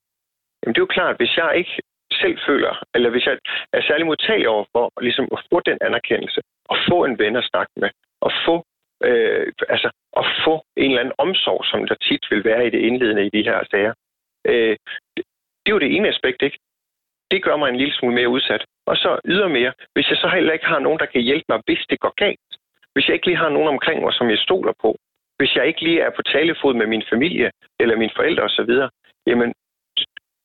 Jamen 0.58 0.74
det 0.74 0.80
er 0.80 0.86
jo 0.88 0.96
klart, 0.98 1.16
hvis 1.16 1.36
jeg 1.36 1.52
ikke 1.56 1.74
selv 2.12 2.38
føler, 2.46 2.74
eller 2.94 3.10
hvis 3.10 3.26
jeg 3.26 3.38
er 3.72 3.82
særlig 3.82 4.06
modtagelig 4.06 4.48
over 4.48 4.64
for 4.72 4.92
ligesom 5.00 5.28
at 5.32 5.40
få 5.52 5.60
den 5.60 5.78
anerkendelse, 5.80 6.40
og 6.68 6.76
få 6.88 7.04
en 7.04 7.18
ven 7.18 7.36
at 7.36 7.48
snakke 7.50 7.72
med, 7.76 7.90
og 8.20 8.32
få, 8.46 8.64
øh, 9.04 9.52
altså, 9.68 9.90
at 10.16 10.26
få 10.44 10.54
en 10.76 10.90
eller 10.90 11.00
anden 11.00 11.18
omsorg, 11.18 11.64
som 11.64 11.86
der 11.86 11.94
tit 11.94 12.24
vil 12.30 12.44
være 12.44 12.66
i 12.66 12.70
det 12.70 12.78
indledende 12.78 13.26
i 13.26 13.34
de 13.36 13.42
her 13.42 13.58
sager. 13.70 13.94
Øh, 14.46 14.76
det, 15.16 15.24
det 15.62 15.68
er 15.68 15.76
jo 15.76 15.84
det 15.84 15.96
ene 15.96 16.08
aspekt, 16.08 16.42
ikke? 16.42 16.58
Det 17.32 17.42
gør 17.42 17.56
mig 17.56 17.68
en 17.68 17.80
lille 17.82 17.94
smule 17.94 18.14
mere 18.14 18.28
udsat. 18.28 18.64
Og 18.86 18.96
så 18.96 19.10
ydermere, 19.24 19.72
hvis 19.94 20.10
jeg 20.10 20.16
så 20.16 20.28
heller 20.28 20.52
ikke 20.52 20.66
har 20.66 20.78
nogen, 20.78 20.98
der 20.98 21.06
kan 21.06 21.22
hjælpe 21.28 21.44
mig, 21.48 21.60
hvis 21.66 21.82
det 21.90 22.00
går 22.00 22.14
galt. 22.24 22.50
Hvis 22.92 23.06
jeg 23.06 23.14
ikke 23.14 23.26
lige 23.26 23.42
har 23.44 23.48
nogen 23.48 23.68
omkring 23.68 24.02
mig, 24.02 24.12
som 24.12 24.30
jeg 24.30 24.38
stoler 24.38 24.72
på, 24.80 24.96
hvis 25.38 25.56
jeg 25.56 25.66
ikke 25.66 25.82
lige 25.82 26.00
er 26.00 26.10
på 26.16 26.22
talefod 26.22 26.74
med 26.74 26.86
min 26.86 27.04
familie 27.12 27.50
eller 27.80 27.96
mine 27.96 28.16
forældre 28.16 28.42
osv., 28.42 28.72
jamen 29.26 29.52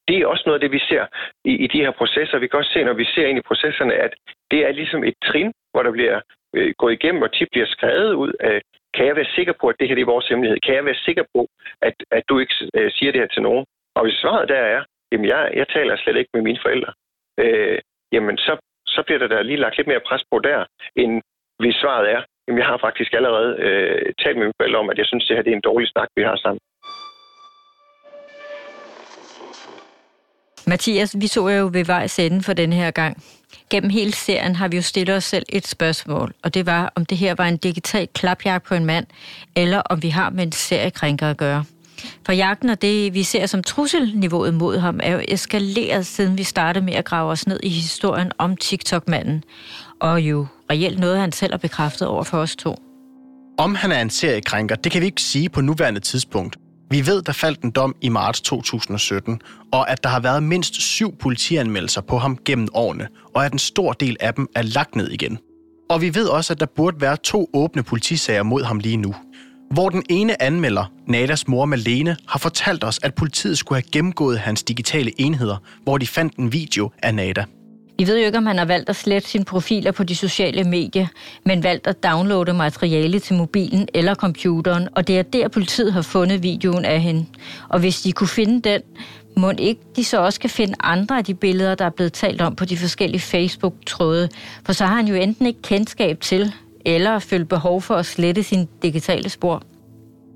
det 0.07 0.17
er 0.17 0.27
også 0.27 0.43
noget 0.45 0.59
af 0.59 0.63
det, 0.63 0.71
vi 0.71 0.81
ser 0.89 1.05
i, 1.45 1.53
i 1.65 1.67
de 1.67 1.83
her 1.85 1.91
processer. 1.91 2.37
Vi 2.39 2.47
kan 2.47 2.59
også 2.59 2.73
se, 2.73 2.83
når 2.83 2.93
vi 2.93 3.05
ser 3.05 3.27
ind 3.27 3.39
i 3.39 3.47
processerne, 3.49 3.93
at 3.93 4.13
det 4.51 4.59
er 4.67 4.71
ligesom 4.71 5.03
et 5.03 5.17
trin, 5.25 5.51
hvor 5.71 5.83
der 5.83 5.91
bliver 5.91 6.21
øh, 6.55 6.73
gået 6.77 6.93
igennem, 6.93 7.21
og 7.21 7.33
tit 7.33 7.47
bliver 7.51 7.67
skrevet 7.67 8.13
ud 8.13 8.33
af, 8.39 8.61
kan 8.95 9.05
jeg 9.05 9.15
være 9.15 9.35
sikker 9.35 9.53
på, 9.61 9.67
at 9.67 9.75
det 9.79 9.87
her 9.87 9.95
det 9.95 10.01
er 10.01 10.13
vores 10.15 10.27
hemmelighed? 10.27 10.59
Kan 10.59 10.75
jeg 10.75 10.85
være 10.85 11.05
sikker 11.07 11.23
på, 11.35 11.47
at, 11.81 11.93
at 12.11 12.23
du 12.29 12.39
ikke 12.39 12.55
øh, 12.73 12.91
siger 12.91 13.11
det 13.11 13.21
her 13.21 13.27
til 13.27 13.41
nogen? 13.41 13.65
Og 13.95 14.03
hvis 14.03 14.17
svaret 14.21 14.49
der 14.49 14.61
er, 14.75 14.83
jamen 15.11 15.27
jeg, 15.33 15.51
jeg 15.53 15.67
taler 15.67 15.97
slet 15.97 16.17
ikke 16.17 16.29
med 16.33 16.41
mine 16.41 16.59
forældre, 16.65 16.91
øh, 17.39 17.79
jamen 18.11 18.37
så, 18.37 18.53
så 18.87 19.03
bliver 19.05 19.19
der 19.19 19.27
da 19.27 19.41
lige 19.41 19.63
lagt 19.63 19.77
lidt 19.77 19.87
mere 19.87 20.07
pres 20.07 20.23
på 20.31 20.39
der, 20.39 20.65
end 20.95 21.21
hvis 21.59 21.75
svaret 21.75 22.11
er, 22.11 22.21
Jamen, 22.47 22.59
jeg 22.59 22.67
har 22.67 22.79
faktisk 22.87 23.13
allerede 23.13 23.51
øh, 23.65 24.13
talt 24.21 24.37
med 24.37 24.45
mine 24.45 24.59
forældre 24.61 24.79
om, 24.79 24.89
at 24.89 24.97
jeg 24.97 25.05
synes, 25.05 25.25
det 25.25 25.35
her 25.35 25.43
det 25.43 25.51
er 25.51 25.55
en 25.55 25.69
dårlig 25.69 25.87
snak, 25.93 26.07
vi 26.15 26.23
har 26.23 26.37
sammen. 26.43 26.59
Mathias, 30.67 31.15
vi 31.21 31.27
så 31.27 31.49
jo 31.49 31.69
ved 31.73 31.85
vejs 31.85 32.19
ende 32.19 32.41
for 32.43 32.53
denne 32.53 32.75
her 32.75 32.91
gang. 32.91 33.17
Gennem 33.71 33.89
hele 33.89 34.13
serien 34.13 34.55
har 34.55 34.67
vi 34.67 34.75
jo 34.75 34.81
stillet 34.81 35.15
os 35.15 35.23
selv 35.23 35.45
et 35.49 35.67
spørgsmål, 35.67 36.33
og 36.43 36.53
det 36.53 36.65
var, 36.65 36.93
om 36.95 37.05
det 37.05 37.17
her 37.17 37.35
var 37.37 37.47
en 37.47 37.57
digital 37.57 38.07
klapjagt 38.07 38.65
på 38.65 38.75
en 38.75 38.85
mand, 38.85 39.05
eller 39.55 39.81
om 39.81 40.03
vi 40.03 40.09
har 40.09 40.29
med 40.29 40.43
en 40.43 40.51
seriekrænker 40.51 41.29
at 41.29 41.37
gøre. 41.37 41.63
For 42.27 42.33
jagten 42.33 42.69
og 42.69 42.81
det, 42.81 43.13
vi 43.13 43.23
ser 43.23 43.45
som 43.45 43.63
trusselniveauet 43.63 44.53
mod 44.53 44.77
ham, 44.77 44.99
er 45.03 45.11
jo 45.11 45.21
eskaleret, 45.27 46.05
siden 46.05 46.37
vi 46.37 46.43
startede 46.43 46.85
med 46.85 46.93
at 46.93 47.05
grave 47.05 47.31
os 47.31 47.47
ned 47.47 47.59
i 47.63 47.69
historien 47.69 48.31
om 48.37 48.57
TikTok-manden. 48.57 49.43
Og 50.01 50.21
jo 50.21 50.47
reelt 50.71 50.99
noget, 50.99 51.19
han 51.19 51.31
selv 51.31 51.53
har 51.53 51.57
bekræftet 51.57 52.07
over 52.07 52.23
for 52.23 52.37
os 52.37 52.55
to. 52.55 52.75
Om 53.57 53.75
han 53.75 53.91
er 53.91 54.01
en 54.01 54.09
seriekrænker, 54.09 54.75
det 54.75 54.91
kan 54.91 55.01
vi 55.01 55.05
ikke 55.05 55.21
sige 55.21 55.49
på 55.49 55.61
nuværende 55.61 55.99
tidspunkt. 55.99 56.57
Vi 56.91 57.07
ved, 57.07 57.21
der 57.21 57.31
faldt 57.31 57.61
en 57.61 57.71
dom 57.71 57.95
i 58.01 58.09
marts 58.09 58.41
2017, 58.41 59.41
og 59.71 59.89
at 59.89 60.03
der 60.03 60.09
har 60.09 60.19
været 60.19 60.43
mindst 60.43 60.81
syv 60.81 61.17
politianmeldelser 61.17 62.01
på 62.01 62.17
ham 62.17 62.37
gennem 62.45 62.67
årene, 62.73 63.07
og 63.35 63.45
at 63.45 63.53
en 63.53 63.59
stor 63.59 63.93
del 63.93 64.17
af 64.19 64.33
dem 64.33 64.47
er 64.55 64.61
lagt 64.61 64.95
ned 64.95 65.09
igen. 65.09 65.37
Og 65.89 66.01
vi 66.01 66.15
ved 66.15 66.27
også, 66.27 66.53
at 66.53 66.59
der 66.59 66.65
burde 66.65 67.01
være 67.01 67.17
to 67.17 67.49
åbne 67.53 67.83
politisager 67.83 68.43
mod 68.43 68.63
ham 68.63 68.79
lige 68.79 68.97
nu. 68.97 69.15
Hvor 69.71 69.89
den 69.89 70.03
ene 70.09 70.41
anmelder, 70.41 70.91
Nadas 71.07 71.47
mor 71.47 71.65
Malene, 71.65 72.17
har 72.27 72.39
fortalt 72.39 72.83
os, 72.83 72.99
at 73.03 73.13
politiet 73.13 73.57
skulle 73.57 73.81
have 73.81 73.91
gennemgået 73.91 74.39
hans 74.39 74.63
digitale 74.63 75.11
enheder, 75.21 75.57
hvor 75.83 75.97
de 75.97 76.07
fandt 76.07 76.35
en 76.35 76.53
video 76.53 76.91
af 77.03 77.15
Nada. 77.15 77.43
Vi 77.99 78.07
ved 78.07 78.19
jo 78.19 78.25
ikke, 78.25 78.37
om 78.37 78.45
han 78.45 78.57
har 78.57 78.65
valgt 78.65 78.89
at 78.89 78.95
slette 78.95 79.29
sine 79.29 79.45
profiler 79.45 79.91
på 79.91 80.03
de 80.03 80.15
sociale 80.15 80.63
medier, 80.63 81.07
men 81.45 81.63
valgt 81.63 81.87
at 81.87 82.03
downloade 82.03 82.53
materiale 82.53 83.19
til 83.19 83.35
mobilen 83.35 83.87
eller 83.93 84.15
computeren, 84.15 84.87
og 84.95 85.07
det 85.07 85.19
er 85.19 85.23
der, 85.23 85.47
politiet 85.47 85.93
har 85.93 86.01
fundet 86.01 86.43
videoen 86.43 86.85
af 86.85 87.01
hende. 87.01 87.25
Og 87.69 87.79
hvis 87.79 88.01
de 88.01 88.11
kunne 88.11 88.27
finde 88.27 88.69
den, 88.69 88.81
må 89.37 89.51
ikke 89.57 89.81
de 89.95 90.03
så 90.03 90.17
også 90.17 90.39
kan 90.39 90.49
finde 90.49 90.73
andre 90.79 91.17
af 91.17 91.25
de 91.25 91.33
billeder, 91.33 91.75
der 91.75 91.85
er 91.85 91.89
blevet 91.89 92.13
talt 92.13 92.41
om 92.41 92.55
på 92.55 92.65
de 92.65 92.77
forskellige 92.77 93.21
Facebook-tråde, 93.21 94.29
for 94.65 94.73
så 94.73 94.85
har 94.85 94.95
han 94.95 95.07
jo 95.07 95.15
enten 95.15 95.45
ikke 95.45 95.61
kendskab 95.61 96.21
til, 96.21 96.53
eller 96.85 97.19
følt 97.19 97.49
behov 97.49 97.81
for 97.81 97.95
at 97.95 98.05
slette 98.05 98.43
sin 98.43 98.67
digitale 98.81 99.29
spor. 99.29 99.63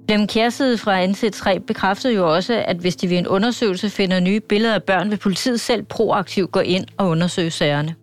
Dem 0.09 0.27
Kjærside 0.27 0.77
fra 0.77 1.05
NC3 1.05 1.59
bekræftede 1.59 2.13
jo 2.13 2.33
også, 2.35 2.63
at 2.67 2.77
hvis 2.77 2.95
de 2.95 3.09
ved 3.09 3.17
en 3.17 3.27
undersøgelse 3.27 3.89
finder 3.89 4.19
nye 4.19 4.39
billeder 4.39 4.73
af 4.75 4.83
børn, 4.83 5.11
vil 5.11 5.17
politiet 5.17 5.59
selv 5.59 5.83
proaktivt 5.83 6.51
gå 6.51 6.59
ind 6.59 6.85
og 6.97 7.07
undersøge 7.07 7.51
sagerne. 7.51 7.95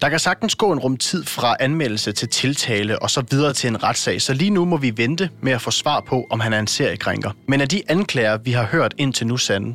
Der 0.00 0.08
kan 0.08 0.18
sagtens 0.18 0.54
gå 0.54 0.72
en 0.72 0.78
rum 0.78 0.96
tid 0.96 1.24
fra 1.24 1.56
anmeldelse 1.60 2.12
til 2.12 2.28
tiltale 2.28 3.02
og 3.02 3.10
så 3.10 3.22
videre 3.30 3.52
til 3.52 3.68
en 3.68 3.82
retssag, 3.82 4.22
så 4.22 4.34
lige 4.34 4.50
nu 4.50 4.64
må 4.64 4.76
vi 4.76 4.92
vente 4.96 5.30
med 5.40 5.52
at 5.52 5.60
få 5.60 5.70
svar 5.70 6.00
på, 6.00 6.26
om 6.30 6.40
han 6.40 6.52
er 6.52 6.58
en 6.58 6.66
seriekrænker. 6.66 7.30
Men 7.48 7.60
af 7.60 7.68
de 7.68 7.82
anklager, 7.88 8.38
vi 8.38 8.52
har 8.52 8.64
hørt 8.64 8.94
indtil 8.98 9.26
nu 9.26 9.36
sande, 9.36 9.74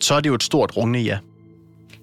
så 0.00 0.14
er 0.14 0.20
det 0.20 0.28
jo 0.28 0.34
et 0.34 0.42
stort 0.42 0.76
rungende 0.76 1.00
ja. 1.00 1.18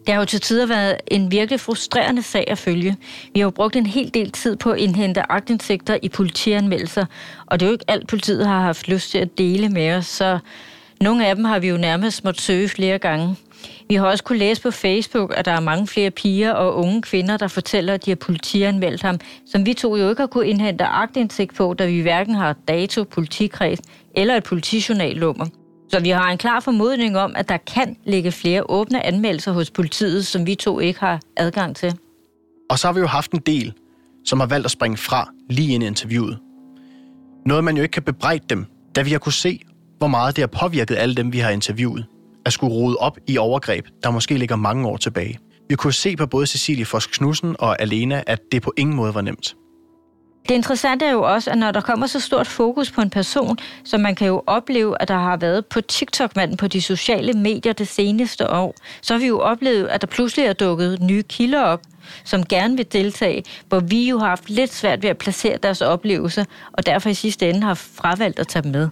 Det 0.05 0.13
har 0.13 0.21
jo 0.21 0.25
til 0.25 0.41
tider 0.41 0.65
været 0.65 0.97
en 1.07 1.31
virkelig 1.31 1.59
frustrerende 1.59 2.21
sag 2.21 2.43
at 2.47 2.57
følge. 2.57 2.97
Vi 3.33 3.39
har 3.39 3.45
jo 3.45 3.49
brugt 3.49 3.75
en 3.75 3.85
hel 3.85 4.13
del 4.13 4.31
tid 4.31 4.55
på 4.55 4.71
at 4.71 4.79
indhente 4.79 5.31
agtindsigter 5.31 5.97
i 6.01 6.09
politianmeldelser, 6.09 7.05
og 7.45 7.59
det 7.59 7.65
er 7.65 7.69
jo 7.69 7.73
ikke 7.73 7.85
alt, 7.87 8.07
politiet 8.07 8.47
har 8.47 8.61
haft 8.61 8.87
lyst 8.87 9.11
til 9.11 9.17
at 9.17 9.37
dele 9.37 9.69
med 9.69 9.93
os, 9.93 10.05
så 10.05 10.39
nogle 11.01 11.27
af 11.27 11.35
dem 11.35 11.45
har 11.45 11.59
vi 11.59 11.67
jo 11.67 11.77
nærmest 11.77 12.23
måttet 12.23 12.41
søge 12.41 12.69
flere 12.69 12.99
gange. 12.99 13.35
Vi 13.89 13.95
har 13.95 14.05
også 14.05 14.23
kunne 14.23 14.37
læse 14.37 14.61
på 14.61 14.71
Facebook, 14.71 15.33
at 15.37 15.45
der 15.45 15.51
er 15.51 15.59
mange 15.59 15.87
flere 15.87 16.11
piger 16.11 16.51
og 16.51 16.75
unge 16.75 17.01
kvinder, 17.01 17.37
der 17.37 17.47
fortæller, 17.47 17.93
at 17.93 18.05
de 18.05 18.11
har 18.11 18.15
politianmeldt 18.15 19.01
ham, 19.01 19.19
som 19.51 19.65
vi 19.65 19.73
to 19.73 19.95
jo 19.95 20.09
ikke 20.09 20.21
har 20.21 20.27
kunne 20.27 20.47
indhente 20.47 20.83
agtindsigt 20.83 21.55
på, 21.55 21.73
da 21.73 21.85
vi 21.85 22.01
hverken 22.01 22.35
har 22.35 22.55
dato, 22.67 23.03
politikreds 23.03 23.79
eller 24.15 24.35
et 24.35 24.43
politijournallummer. 24.43 25.61
Så 25.91 25.99
vi 25.99 26.10
har 26.10 26.32
en 26.32 26.38
klar 26.38 26.60
formodning 26.60 27.17
om, 27.17 27.34
at 27.36 27.49
der 27.49 27.58
kan 27.58 27.97
ligge 28.06 28.32
flere 28.32 28.69
åbne 28.69 29.06
anmeldelser 29.06 29.51
hos 29.51 29.71
politiet, 29.71 30.25
som 30.27 30.45
vi 30.45 30.56
to 30.56 30.80
ikke 30.80 30.99
har 30.99 31.19
adgang 31.38 31.75
til. 31.75 31.93
Og 32.69 32.80
så 32.80 32.88
har 32.88 32.93
vi 32.93 32.99
jo 32.99 33.08
haft 33.08 33.32
en 33.32 33.39
del, 33.39 33.73
som 34.25 34.39
har 34.39 34.47
valgt 34.47 34.65
at 34.65 34.71
springe 34.71 34.97
fra 34.97 35.30
lige 35.49 35.73
ind 35.73 35.84
i 35.84 35.88
interviewet. 35.88 36.39
Noget, 37.45 37.63
man 37.63 37.77
jo 37.77 37.84
ikke 37.84 37.93
kan 37.93 38.04
bebrejde 38.04 38.45
dem, 38.49 38.65
da 38.95 39.01
vi 39.01 39.12
har 39.12 39.19
kunne 39.19 39.34
se, 39.34 39.60
hvor 39.97 40.08
meget 40.08 40.36
det 40.36 40.41
har 40.41 40.67
påvirket 40.67 40.97
alle 40.97 41.15
dem, 41.15 41.34
vi 41.34 41.39
har 41.39 41.49
interviewet, 41.49 42.06
at 42.45 42.54
skulle 42.54 42.73
rode 42.73 42.97
op 42.97 43.17
i 43.27 43.38
overgreb, 43.38 43.86
der 44.04 44.12
måske 44.12 44.38
ligger 44.38 44.56
mange 44.56 44.88
år 44.88 44.97
tilbage. 44.97 45.39
Vi 45.69 45.75
kunne 45.75 45.93
se 45.93 46.15
på 46.15 46.25
både 46.25 46.47
Cecilie 46.47 46.86
Fosk 46.86 47.12
Knudsen 47.12 47.56
og 47.60 47.82
Alena, 47.82 48.23
at 48.27 48.39
det 48.51 48.62
på 48.62 48.73
ingen 48.77 48.95
måde 48.95 49.15
var 49.15 49.21
nemt. 49.21 49.56
Det 50.49 50.56
interessante 50.56 51.06
er 51.06 51.12
jo 51.12 51.21
også, 51.21 51.51
at 51.51 51.58
når 51.58 51.71
der 51.71 51.82
kommer 51.82 52.08
så 52.08 52.19
stort 52.19 52.47
fokus 52.47 52.91
på 52.91 53.01
en 53.01 53.10
person, 53.10 53.58
så 53.84 53.97
man 53.97 54.15
kan 54.15 54.27
jo 54.27 54.43
opleve, 54.47 55.01
at 55.01 55.08
der 55.08 55.17
har 55.17 55.38
været 55.38 55.65
på 55.65 55.82
TikTok-manden 55.82 56.58
på 56.58 56.67
de 56.67 56.82
sociale 56.82 57.34
medier 57.34 57.73
det 57.73 57.88
seneste 57.88 58.49
år, 58.49 58.75
så 59.01 59.13
har 59.13 59.19
vi 59.19 59.27
jo 59.27 59.39
oplevet, 59.39 59.88
at 59.88 60.01
der 60.01 60.08
pludselig 60.08 60.45
er 60.45 60.54
dukket 60.54 61.01
nye 61.01 61.23
kilder 61.23 61.62
op, 61.62 61.82
som 62.23 62.45
gerne 62.45 62.77
vil 62.77 62.93
deltage, 62.93 63.43
hvor 63.67 63.80
vi 63.80 64.10
jo 64.10 64.19
har 64.19 64.27
haft 64.27 64.49
lidt 64.49 64.73
svært 64.73 65.04
ved 65.04 65.10
at 65.10 65.17
placere 65.17 65.58
deres 65.63 65.82
oplevelser, 65.82 66.45
og 66.73 66.86
derfor 66.86 67.10
i 67.10 67.13
sidste 67.13 67.49
ende 67.49 67.62
har 67.62 67.73
fravalgt 67.73 68.39
at 68.39 68.47
tage 68.47 68.63
dem 68.63 68.71
med. 68.71 68.89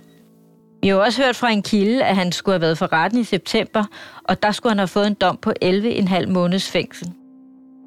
Vi 0.81 0.87
har 0.87 0.95
også 0.95 1.23
hørt 1.23 1.35
fra 1.35 1.49
en 1.49 1.61
kilde, 1.61 2.03
at 2.03 2.15
han 2.15 2.31
skulle 2.31 2.53
have 2.53 2.61
været 2.61 2.77
for 2.77 2.93
retten 2.93 3.19
i 3.19 3.23
september, 3.23 3.83
og 4.23 4.43
der 4.43 4.51
skulle 4.51 4.71
han 4.71 4.77
have 4.77 4.87
fået 4.87 5.07
en 5.07 5.13
dom 5.13 5.37
på 5.37 5.53
11,5 5.65 6.25
måneds 6.27 6.69
fængsel. 6.69 7.13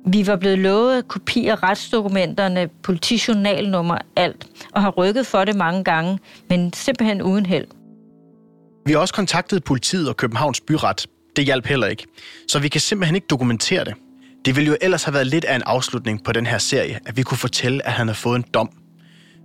Vi 0.06 0.26
var 0.26 0.36
blevet 0.36 0.58
lovet 0.58 1.08
kopi 1.08 1.46
af 1.46 1.62
retsdokumenterne, 1.62 2.68
politijournalnummer, 2.82 3.98
alt, 4.16 4.46
og 4.72 4.82
har 4.82 4.90
rykket 4.90 5.26
for 5.26 5.44
det 5.44 5.56
mange 5.56 5.84
gange, 5.84 6.18
men 6.48 6.72
simpelthen 6.72 7.22
uden 7.22 7.46
held. 7.46 7.66
Vi 8.86 8.92
har 8.92 8.98
også 8.98 9.14
kontaktet 9.14 9.64
politiet 9.64 10.08
og 10.08 10.16
Københavns 10.16 10.60
Byret. 10.60 11.06
Det 11.36 11.44
hjalp 11.44 11.66
heller 11.66 11.86
ikke. 11.86 12.06
Så 12.48 12.58
vi 12.58 12.68
kan 12.68 12.80
simpelthen 12.80 13.14
ikke 13.14 13.26
dokumentere 13.30 13.84
det. 13.84 13.94
Det 14.44 14.56
ville 14.56 14.68
jo 14.68 14.76
ellers 14.80 15.04
have 15.04 15.14
været 15.14 15.26
lidt 15.26 15.44
af 15.44 15.56
en 15.56 15.62
afslutning 15.66 16.24
på 16.24 16.32
den 16.32 16.46
her 16.46 16.58
serie, 16.58 16.98
at 17.06 17.16
vi 17.16 17.22
kunne 17.22 17.38
fortælle, 17.38 17.86
at 17.86 17.92
han 17.92 18.06
har 18.06 18.14
fået 18.14 18.36
en 18.36 18.44
dom. 18.54 18.70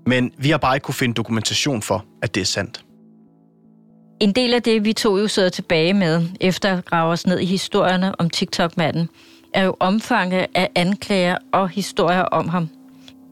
Men 0.05 0.31
vi 0.37 0.49
har 0.49 0.57
bare 0.57 0.75
ikke 0.75 0.85
kunne 0.85 0.95
finde 0.95 1.13
dokumentation 1.13 1.81
for, 1.81 2.05
at 2.21 2.35
det 2.35 2.41
er 2.41 2.45
sandt. 2.45 2.83
En 4.19 4.31
del 4.31 4.53
af 4.53 4.63
det, 4.63 4.85
vi 4.85 4.93
to 4.93 5.17
jo 5.17 5.27
sidder 5.27 5.49
tilbage 5.49 5.93
med, 5.93 6.27
efter 6.41 6.77
at 6.77 6.85
grave 6.85 7.11
os 7.11 7.27
ned 7.27 7.39
i 7.39 7.45
historierne 7.45 8.21
om 8.21 8.29
TikTok-manden, 8.29 9.09
er 9.53 9.63
jo 9.63 9.75
omfanget 9.79 10.45
af 10.55 10.69
anklager 10.75 11.37
og 11.53 11.69
historier 11.69 12.21
om 12.21 12.49
ham. 12.49 12.69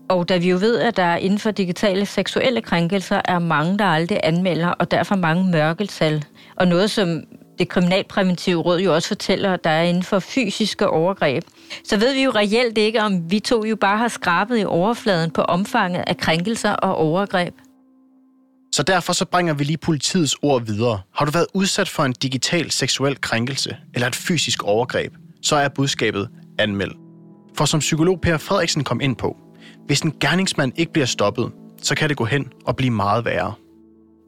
Og 0.09 0.29
da 0.29 0.37
vi 0.37 0.49
jo 0.49 0.57
ved, 0.57 0.79
at 0.79 0.97
der 0.97 1.15
inden 1.15 1.39
for 1.39 1.51
digitale 1.51 2.05
seksuelle 2.05 2.61
krænkelser 2.61 3.21
er 3.25 3.39
mange, 3.39 3.77
der 3.77 3.85
aldrig 3.85 4.19
anmelder, 4.23 4.67
og 4.67 4.91
derfor 4.91 5.15
mange 5.15 5.51
mørkeltal. 5.51 6.25
Og 6.55 6.67
noget, 6.67 6.91
som 6.91 7.23
det 7.59 7.69
kriminalpræventive 7.69 8.61
råd 8.61 8.79
jo 8.79 8.93
også 8.93 9.07
fortæller, 9.07 9.53
at 9.53 9.63
der 9.63 9.69
er 9.69 9.83
inden 9.83 10.03
for 10.03 10.19
fysiske 10.19 10.89
overgreb. 10.89 11.43
Så 11.83 11.97
ved 11.97 12.13
vi 12.13 12.23
jo 12.23 12.31
reelt 12.31 12.77
ikke, 12.77 13.01
om 13.01 13.31
vi 13.31 13.39
to 13.39 13.65
jo 13.65 13.75
bare 13.75 13.97
har 13.97 14.07
skrabet 14.07 14.59
i 14.59 14.65
overfladen 14.65 15.31
på 15.31 15.41
omfanget 15.41 16.03
af 16.07 16.17
krænkelser 16.17 16.71
og 16.71 16.95
overgreb. 16.95 17.53
Så 18.71 18.83
derfor 18.83 19.13
så 19.13 19.25
bringer 19.25 19.53
vi 19.53 19.63
lige 19.63 19.77
politiets 19.77 20.35
ord 20.41 20.65
videre. 20.65 21.01
Har 21.15 21.25
du 21.25 21.31
været 21.31 21.47
udsat 21.53 21.89
for 21.89 22.03
en 22.03 22.13
digital 22.13 22.71
seksuel 22.71 23.21
krænkelse 23.21 23.77
eller 23.93 24.07
et 24.07 24.15
fysisk 24.15 24.63
overgreb, 24.63 25.13
så 25.45 25.55
er 25.55 25.67
budskabet 25.67 26.29
anmeld. 26.59 26.91
For 27.57 27.65
som 27.65 27.79
psykolog 27.79 28.21
Per 28.21 28.37
Frederiksen 28.37 28.83
kom 28.83 29.01
ind 29.01 29.15
på, 29.15 29.37
hvis 29.85 30.01
en 30.01 30.13
gerningsmand 30.19 30.73
ikke 30.75 30.93
bliver 30.93 31.05
stoppet, 31.05 31.51
så 31.81 31.95
kan 31.95 32.09
det 32.09 32.17
gå 32.17 32.25
hen 32.25 32.51
og 32.65 32.75
blive 32.75 32.91
meget 32.91 33.25
værre. 33.25 33.53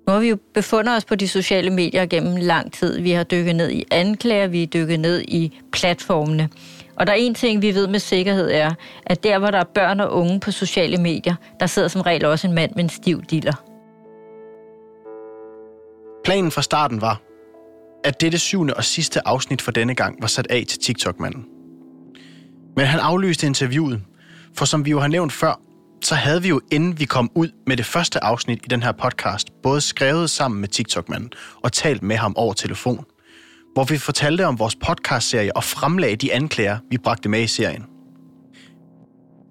Nu 0.08 0.13
har 0.13 0.19
vi 0.19 0.30
jo 0.30 0.38
befundet 0.53 0.95
os 0.95 1.06
på 1.06 1.15
de 1.15 1.27
sociale 1.27 1.69
medier 1.69 2.06
gennem 2.06 2.36
lang 2.36 2.73
tid. 2.73 3.01
Vi 3.01 3.12
har 3.12 3.23
dykket 3.23 3.56
ned 3.56 3.71
i 3.71 3.84
anklager, 3.91 4.47
vi 4.47 4.60
har 4.60 4.65
dykket 4.65 4.99
ned 4.99 5.21
i 5.21 5.60
platformene. 5.71 6.49
Og 6.95 7.08
der 7.08 7.13
er 7.13 7.17
en 7.17 7.34
ting, 7.34 7.62
vi 7.62 7.75
ved 7.75 7.88
med 7.88 7.99
sikkerhed 7.99 8.51
er, 8.51 8.73
at 9.06 9.23
der, 9.23 9.39
hvor 9.39 9.51
der 9.51 9.60
er 9.60 9.63
børn 9.75 9.99
og 9.99 10.13
unge 10.13 10.39
på 10.39 10.51
sociale 10.51 10.97
medier, 10.97 11.36
der 11.60 11.65
sidder 11.65 11.88
som 11.88 12.01
regel 12.01 12.25
også 12.25 12.47
en 12.47 12.53
mand 12.53 12.71
med 12.75 12.84
en 12.84 12.89
stiv 12.89 13.23
diller. 13.23 13.53
Planen 16.25 16.51
fra 16.51 16.62
starten 16.62 17.01
var, 17.01 17.21
at 18.04 18.22
dette 18.22 18.38
syvende 18.38 18.74
og 18.74 18.84
sidste 18.84 19.28
afsnit 19.28 19.62
for 19.62 19.72
denne 19.72 19.96
gang 19.96 20.22
var 20.22 20.28
sat 20.28 20.48
af 20.50 20.64
til 20.68 20.80
TikTok-manden. 20.80 21.46
Men 22.76 22.86
han 22.86 23.00
aflyste 23.00 23.48
interviewet, 23.48 24.02
for 24.56 24.66
som 24.66 24.86
vi 24.86 24.92
jo 24.92 25.00
har 25.00 25.08
nævnt 25.08 25.34
før, 25.34 25.62
så 26.02 26.16
havde 26.16 26.42
vi 26.42 26.50
jo, 26.50 26.62
inden 26.72 27.00
vi 27.00 27.06
kom 27.06 27.32
ud 27.36 27.50
med 27.68 27.78
det 27.78 27.86
første 27.86 28.24
afsnit 28.24 28.60
i 28.64 28.68
den 28.70 28.84
her 28.84 28.92
podcast, 28.92 29.48
både 29.64 29.82
skrevet 29.82 30.30
sammen 30.30 30.62
med 30.62 30.68
TikTok-manden 30.68 31.32
og 31.64 31.74
talt 31.74 32.04
med 32.04 32.16
ham 32.16 32.36
over 32.36 32.54
telefon, 32.54 33.06
hvor 33.74 33.84
vi 33.84 33.98
fortalte 33.98 34.46
om 34.46 34.60
vores 34.60 34.76
podcastserie 34.76 35.56
og 35.56 35.64
fremlagde 35.64 36.16
de 36.16 36.34
anklager, 36.34 36.78
vi 36.90 36.98
bragte 36.98 37.30
med 37.30 37.42
i 37.42 37.48
serien. 37.48 37.86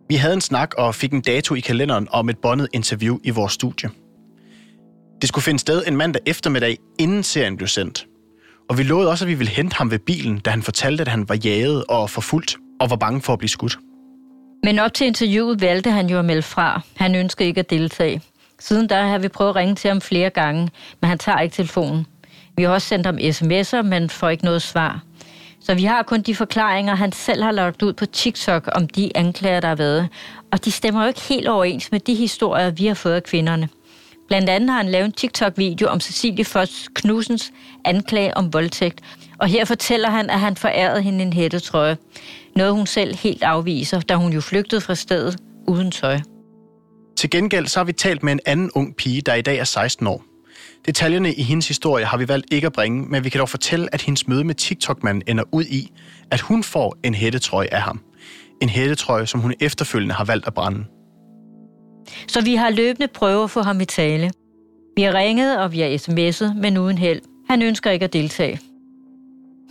Vi 0.09 0.15
havde 0.15 0.35
en 0.35 0.41
snak 0.41 0.75
og 0.79 0.95
fik 0.95 1.13
en 1.13 1.21
dato 1.21 1.55
i 1.55 1.61
kalenderen 1.61 2.09
om 2.11 2.29
et 2.29 2.39
bondet 2.39 2.69
interview 2.73 3.19
i 3.25 3.31
vores 3.31 3.53
studie. 3.53 3.91
Det 5.21 5.29
skulle 5.29 5.45
finde 5.45 5.59
sted 5.59 5.83
en 5.87 5.97
mandag 5.97 6.23
eftermiddag, 6.27 6.77
inden 6.99 7.23
serien 7.23 7.57
blev 7.57 7.69
sendt– 7.69 8.07
og 8.68 8.79
vi 8.79 8.83
lovede 8.83 9.11
også, 9.11 9.24
at 9.24 9.29
vi 9.29 9.35
ville 9.35 9.50
hente 9.50 9.76
ham 9.76 9.90
ved 9.90 9.98
bilen, 9.98 10.38
da 10.38 10.50
han 10.50 10.62
fortalte, 10.62 11.00
at 11.00 11.09
han 11.09 11.29
var 11.29 11.38
jaget 11.44 11.85
og 11.88 12.11
forfulgt 12.11 12.57
og 12.81 12.90
var 12.90 12.96
bange 12.96 13.22
for 13.22 13.33
at 13.33 13.38
blive 13.38 13.48
skudt. 13.48 13.79
Men 14.64 14.79
op 14.79 14.94
til 14.94 15.07
interviewet 15.07 15.61
valgte 15.61 15.90
han 15.90 16.07
jo 16.07 16.18
at 16.18 16.24
melde 16.24 16.42
fra. 16.42 16.81
Han 16.96 17.14
ønskede 17.14 17.48
ikke 17.48 17.59
at 17.59 17.70
deltage. 17.70 18.22
Siden 18.59 18.87
da 18.87 19.02
har 19.02 19.18
vi 19.18 19.29
prøvet 19.29 19.50
at 19.50 19.57
ringe 19.57 19.74
til 19.74 19.88
ham 19.88 20.00
flere 20.00 20.31
gange, 20.31 20.70
men 21.00 21.09
han 21.09 21.18
tager 21.18 21.38
ikke 21.38 21.55
telefonen. 21.55 22.07
Vi 22.57 22.62
har 22.62 22.70
også 22.70 22.88
sendt 22.88 23.07
ham 23.07 23.18
sms'er, 23.18 23.83
men 23.83 24.11
får 24.11 24.29
ikke 24.29 24.44
noget 24.44 24.62
svar. 24.62 25.02
Så 25.61 25.74
vi 25.74 25.85
har 25.85 26.02
kun 26.02 26.22
de 26.22 26.35
forklaringer, 26.35 26.94
han 26.94 27.12
selv 27.12 27.42
har 27.42 27.52
lagt 27.52 27.83
ud 27.83 27.92
på 27.92 28.07
TikTok 28.07 28.68
om 28.72 28.88
de 28.88 29.16
anklager, 29.16 29.61
der 29.61 29.68
har 29.68 29.74
været. 29.74 30.09
Og 30.52 30.64
de 30.64 30.70
stemmer 30.70 31.02
jo 31.02 31.09
ikke 31.09 31.20
helt 31.20 31.48
overens 31.48 31.92
med 31.92 32.00
de 32.00 32.14
historier, 32.14 32.70
vi 32.70 32.87
har 32.87 32.94
fået 32.94 33.14
af 33.14 33.22
kvinderne. 33.22 33.68
Blandt 34.29 34.49
andet 34.49 34.71
har 34.71 34.77
han 34.77 34.89
lavet 34.89 35.05
en 35.05 35.12
TikTok-video 35.12 35.89
om 35.89 36.01
Cecilie 36.01 36.45
Foss 36.45 36.89
Knusens 36.95 37.53
anklage 37.85 38.37
om 38.37 38.53
voldtægt. 38.53 39.01
Og 39.39 39.49
her 39.49 39.65
fortæller 39.65 40.11
han, 40.11 40.31
at 40.31 40.41
han 40.41 40.57
forærede 40.57 41.03
hende 41.03 41.25
en 41.25 41.33
hættetrøje. 41.33 41.97
Noget 42.57 42.73
hun 42.73 42.87
selv 42.87 43.17
helt 43.17 43.43
afviser, 43.43 44.01
da 44.01 44.15
hun 44.15 44.33
jo 44.33 44.41
flygtede 44.41 44.81
fra 44.81 44.95
stedet 44.95 45.37
uden 45.69 45.91
tøj. 45.91 46.19
Til 47.17 47.31
gengæld 47.31 47.67
så 47.67 47.79
har 47.79 47.85
vi 47.85 47.93
talt 47.93 48.23
med 48.23 48.33
en 48.33 48.41
anden 48.47 48.71
ung 48.75 48.97
pige, 48.97 49.21
der 49.21 49.35
i 49.35 49.43
dag 49.43 49.59
er 49.59 49.65
16 49.65 50.07
år. 50.07 50.25
Detaljerne 50.87 51.35
i 51.35 51.43
hendes 51.43 51.69
historie 51.69 52.05
har 52.05 52.17
vi 52.17 52.29
valgt 52.29 52.53
ikke 52.53 52.67
at 52.67 52.73
bringe, 52.73 53.07
men 53.09 53.25
vi 53.25 53.29
kan 53.29 53.39
dog 53.39 53.49
fortælle, 53.49 53.89
at 53.95 54.03
hendes 54.03 54.29
møde 54.29 54.45
med 54.45 54.55
TikTok-manden 54.55 55.23
ender 55.27 55.45
ud 55.53 55.65
i, 55.65 55.93
at 56.31 56.41
hun 56.41 56.62
får 56.62 56.97
en 57.05 57.15
hættetrøje 57.15 57.69
af 57.73 57.83
ham. 57.83 58.01
En 58.62 58.69
hættetrøje, 58.69 59.27
som 59.27 59.41
hun 59.41 59.55
efterfølgende 59.61 60.15
har 60.15 60.25
valgt 60.25 60.47
at 60.47 60.55
brænde. 60.55 60.85
Så 62.29 62.40
vi 62.40 62.55
har 62.55 62.71
løbende 62.71 63.09
prøvet 63.09 63.45
at 63.45 63.51
få 63.51 63.62
ham 63.62 63.81
i 63.81 63.85
tale. 63.85 64.31
Vi 64.97 65.03
har 65.03 65.14
ringet, 65.14 65.59
og 65.59 65.73
vi 65.73 65.81
har 65.81 65.88
sms'et, 65.88 66.61
men 66.61 66.79
uden 66.79 66.99
held. 66.99 67.21
Han 67.49 67.62
ønsker 67.62 67.90
ikke 67.90 68.05
at 68.05 68.12
deltage. 68.12 68.61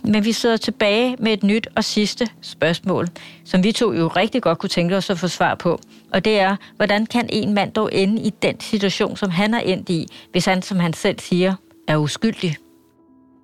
Men 0.04 0.24
vi 0.24 0.32
sidder 0.32 0.56
tilbage 0.56 1.16
med 1.18 1.32
et 1.32 1.42
nyt 1.42 1.68
og 1.76 1.84
sidste 1.84 2.28
spørgsmål, 2.40 3.08
som 3.44 3.64
vi 3.64 3.72
to 3.72 3.92
jo 3.92 4.08
rigtig 4.08 4.42
godt 4.42 4.58
kunne 4.58 4.70
tænke 4.70 4.96
os 4.96 5.10
at 5.10 5.18
få 5.18 5.28
svar 5.28 5.54
på. 5.54 5.80
Og 6.12 6.24
det 6.24 6.38
er, 6.38 6.56
hvordan 6.76 7.06
kan 7.06 7.28
en 7.32 7.54
mand 7.54 7.72
dog 7.72 7.90
ende 7.92 8.22
i 8.22 8.30
den 8.42 8.60
situation, 8.60 9.16
som 9.16 9.30
han 9.30 9.54
er 9.54 9.60
endt 9.60 9.88
i, 9.88 10.06
hvis 10.32 10.44
han, 10.44 10.62
som 10.62 10.78
han 10.78 10.92
selv 10.92 11.18
siger, 11.18 11.54
er 11.88 11.96
uskyldig? 11.96 12.56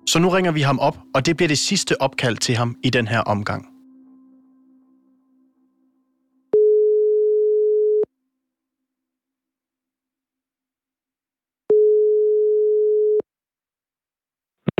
Så 0.07 0.19
nu 0.19 0.29
ringer 0.29 0.51
vi 0.51 0.61
ham 0.61 0.79
op, 0.79 0.97
og 1.15 1.25
det 1.25 1.37
bliver 1.37 1.47
det 1.47 1.57
sidste 1.57 2.01
opkald 2.01 2.37
til 2.37 2.55
ham 2.55 2.75
i 2.83 2.89
den 2.89 3.07
her 3.07 3.19
omgang. 3.19 3.72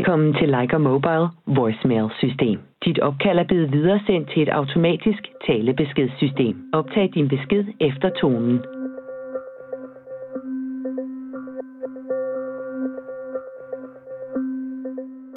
Velkommen 0.03 0.33
til 0.33 0.49
Leica 0.49 0.77
Mobile 0.77 1.27
voicemail 1.59 2.07
system. 2.23 2.57
Dit 2.85 2.99
opkald 2.99 3.39
er 3.39 3.47
blevet 3.47 3.71
videresendt 3.71 4.29
til 4.31 4.41
et 4.41 4.49
automatisk 4.49 5.21
talebeskedssystem. 5.47 6.55
Optag 6.73 7.09
din 7.15 7.27
besked 7.27 7.65
efter 7.87 8.09
tonen. 8.21 8.57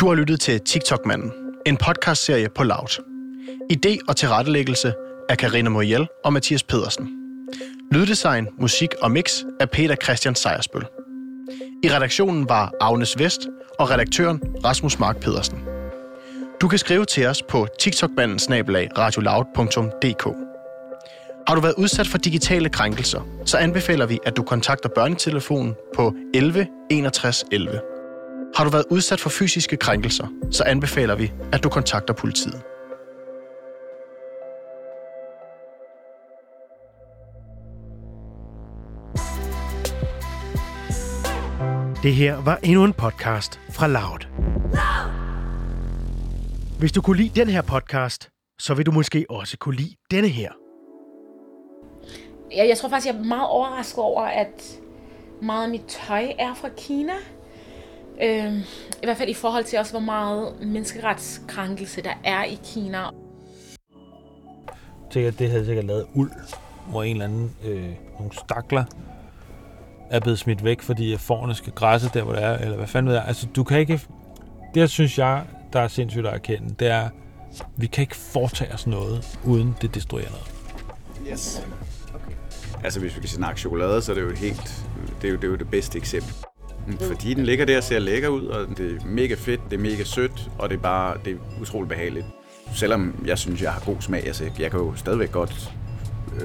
Du 0.00 0.04
har 0.08 0.14
lyttet 0.20 0.40
til 0.40 0.60
TikTok-manden, 0.60 1.30
en 1.66 1.76
podcastserie 1.86 2.48
på 2.56 2.62
Loud. 2.62 2.92
Idé 3.76 3.92
og 4.08 4.16
tilrettelæggelse 4.16 4.88
af 5.28 5.36
Karina 5.38 5.70
Moriel 5.70 6.06
og 6.24 6.32
Mathias 6.32 6.62
Pedersen. 6.62 7.06
Lyddesign, 7.92 8.48
musik 8.58 8.90
og 9.02 9.10
mix 9.10 9.44
af 9.60 9.70
Peter 9.70 9.96
Christian 10.04 10.34
Sejersbøl. 10.34 10.95
I 11.82 11.88
redaktionen 11.88 12.48
var 12.48 12.72
Agnes 12.80 13.18
Vest 13.18 13.40
og 13.78 13.90
redaktøren 13.90 14.42
Rasmus 14.64 14.98
Mark 14.98 15.20
Pedersen. 15.20 15.58
Du 16.60 16.68
kan 16.68 16.78
skrive 16.78 17.04
til 17.04 17.26
os 17.26 17.42
på 17.42 17.66
tiktokmanden 17.80 18.38
radioloud.dk. 18.98 20.24
Har 21.48 21.54
du 21.54 21.60
været 21.60 21.74
udsat 21.78 22.06
for 22.06 22.18
digitale 22.18 22.68
krænkelser, 22.68 23.20
så 23.44 23.56
anbefaler 23.58 24.06
vi, 24.06 24.18
at 24.24 24.36
du 24.36 24.42
kontakter 24.42 24.88
børnetelefonen 24.88 25.74
på 25.94 26.14
11 26.34 26.66
61 26.90 27.44
11. 27.52 27.80
Har 28.56 28.64
du 28.64 28.70
været 28.70 28.84
udsat 28.90 29.20
for 29.20 29.30
fysiske 29.30 29.76
krænkelser, 29.76 30.26
så 30.50 30.64
anbefaler 30.64 31.14
vi, 31.14 31.32
at 31.52 31.62
du 31.64 31.68
kontakter 31.68 32.14
politiet. 32.14 32.62
Det 42.02 42.14
her 42.14 42.42
var 42.42 42.56
endnu 42.62 42.84
en 42.84 42.92
podcast 42.92 43.60
fra 43.70 43.86
Loud. 43.86 44.26
Hvis 46.78 46.92
du 46.92 47.02
kunne 47.02 47.16
lide 47.16 47.40
den 47.40 47.48
her 47.48 47.62
podcast, 47.62 48.28
så 48.58 48.74
vil 48.74 48.86
du 48.86 48.92
måske 48.92 49.26
også 49.30 49.58
kunne 49.58 49.76
lide 49.76 49.94
denne 50.10 50.28
her. 50.28 50.52
Jeg, 52.56 52.68
jeg 52.68 52.78
tror 52.78 52.88
faktisk, 52.88 53.06
jeg 53.12 53.20
er 53.20 53.24
meget 53.24 53.48
overrasket 53.48 53.98
over, 53.98 54.22
at 54.22 54.80
meget 55.42 55.64
af 55.64 55.70
mit 55.70 55.84
tøj 55.88 56.26
er 56.38 56.54
fra 56.54 56.68
Kina. 56.76 57.12
Øh, 58.22 58.56
I 59.02 59.04
hvert 59.04 59.16
fald 59.16 59.28
i 59.28 59.34
forhold 59.34 59.64
til 59.64 59.78
også, 59.78 59.92
hvor 59.92 60.00
meget 60.00 60.54
menneskeretskrænkelse 60.66 62.02
der 62.02 62.14
er 62.24 62.44
i 62.44 62.58
Kina. 62.64 62.98
Sikkert, 65.10 65.38
det 65.38 65.50
havde 65.50 65.64
sikkert 65.66 65.84
lavet 65.84 66.06
uld, 66.14 66.30
hvor 66.90 67.02
en 67.02 67.10
eller 67.12 67.24
anden, 67.24 67.56
øh, 67.64 67.90
nogle 68.18 68.32
stakler, 68.32 68.84
er 70.10 70.20
blevet 70.20 70.38
smidt 70.38 70.64
væk, 70.64 70.82
fordi 70.82 71.16
forerne 71.16 71.54
skal 71.54 71.72
græsse 71.72 72.10
der, 72.14 72.22
hvor 72.22 72.32
det 72.32 72.42
er, 72.42 72.58
eller 72.58 72.76
hvad 72.76 72.86
fanden 72.86 73.08
ved 73.08 73.16
jeg. 73.16 73.24
Altså, 73.26 73.46
du 73.56 73.64
kan 73.64 73.78
ikke... 73.78 74.00
Det, 74.74 74.90
synes 74.90 75.18
jeg, 75.18 75.42
der 75.72 75.80
er 75.80 75.88
sindssygt 75.88 76.26
at 76.26 76.34
erkende, 76.34 76.74
det 76.78 76.88
er, 76.88 77.08
vi 77.76 77.86
kan 77.86 78.02
ikke 78.02 78.16
foretage 78.16 78.74
os 78.74 78.86
noget, 78.86 79.38
uden 79.44 79.76
det 79.82 79.94
destruerer 79.94 80.30
noget. 80.30 80.46
Yes. 81.32 81.66
Okay. 82.14 82.34
Altså, 82.84 83.00
hvis 83.00 83.16
vi 83.16 83.20
kan 83.20 83.28
snakke 83.28 83.60
chokolade, 83.60 84.02
så 84.02 84.12
er 84.12 84.14
det 84.14 84.22
jo 84.22 84.30
helt... 84.30 84.84
Det 85.22 85.28
er 85.28 85.32
jo 85.32 85.36
det, 85.36 85.44
er 85.44 85.48
jo 85.48 85.56
det 85.56 85.70
bedste 85.70 85.98
eksempel. 85.98 86.34
Mm, 86.86 86.98
fordi 86.98 87.34
den 87.34 87.44
ligger 87.44 87.64
der 87.64 87.76
og 87.76 87.82
ser 87.82 87.98
lækker 87.98 88.28
ud, 88.28 88.46
og 88.46 88.78
det 88.78 88.92
er 89.02 89.06
mega 89.06 89.34
fedt, 89.34 89.60
det 89.70 89.76
er 89.76 89.80
mega 89.80 90.04
sødt, 90.04 90.50
og 90.58 90.68
det 90.68 90.76
er 90.76 90.80
bare 90.80 91.16
det 91.24 91.32
er 91.32 91.60
utroligt 91.60 91.88
behageligt. 91.88 92.26
Selvom 92.74 93.24
jeg 93.26 93.38
synes, 93.38 93.62
jeg 93.62 93.72
har 93.72 93.80
god 93.80 93.96
smag, 94.00 94.26
altså 94.26 94.44
jeg 94.58 94.70
kan 94.70 94.80
jo 94.80 94.94
stadigvæk 94.94 95.32
godt 95.32 95.72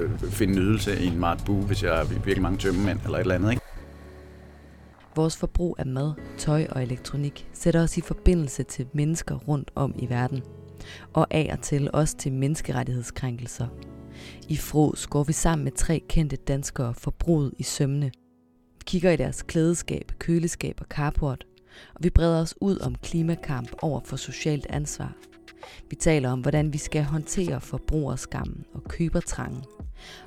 øh, 0.00 0.18
finde 0.18 0.54
nydelse 0.54 1.00
i 1.00 1.06
en 1.06 1.18
Mart 1.18 1.42
bue, 1.46 1.62
hvis 1.62 1.82
jeg 1.82 1.96
har 1.96 2.04
virkelig 2.04 2.42
mange 2.42 2.58
tømmemænd 2.58 3.00
eller 3.04 3.18
et 3.18 3.20
eller 3.20 3.34
andet. 3.34 3.50
Ikke? 3.50 3.62
Vores 5.16 5.36
forbrug 5.36 5.76
af 5.78 5.86
mad, 5.86 6.12
tøj 6.38 6.66
og 6.70 6.82
elektronik 6.82 7.48
sætter 7.52 7.82
os 7.82 7.98
i 7.98 8.00
forbindelse 8.00 8.62
til 8.62 8.86
mennesker 8.92 9.34
rundt 9.34 9.70
om 9.74 9.94
i 9.98 10.08
verden. 10.08 10.42
Og 11.12 11.26
af 11.30 11.50
og 11.52 11.62
til 11.62 11.90
også 11.92 12.16
til 12.16 12.32
menneskerettighedskrænkelser. 12.32 13.66
I 14.48 14.56
Fros 14.56 15.06
går 15.06 15.24
vi 15.24 15.32
sammen 15.32 15.64
med 15.64 15.72
tre 15.72 16.02
kendte 16.08 16.36
danskere 16.36 16.94
forbruget 16.94 17.52
i 17.58 17.62
sømne. 17.62 18.06
Vi 18.78 18.82
kigger 18.84 19.10
i 19.10 19.16
deres 19.16 19.42
klædeskab, 19.42 20.12
køleskab 20.18 20.76
og 20.80 20.86
carport, 20.86 21.44
og 21.94 22.04
vi 22.04 22.10
breder 22.10 22.40
os 22.40 22.54
ud 22.60 22.78
om 22.78 22.94
klimakamp 22.94 23.68
over 23.82 24.00
for 24.04 24.16
socialt 24.16 24.66
ansvar. 24.70 25.12
Vi 25.90 25.96
taler 25.96 26.30
om, 26.30 26.40
hvordan 26.40 26.72
vi 26.72 26.78
skal 26.78 27.02
håndtere 27.02 27.60
forbrugerskammen 27.60 28.64
og 28.74 28.84
købertrangen, 28.84 29.64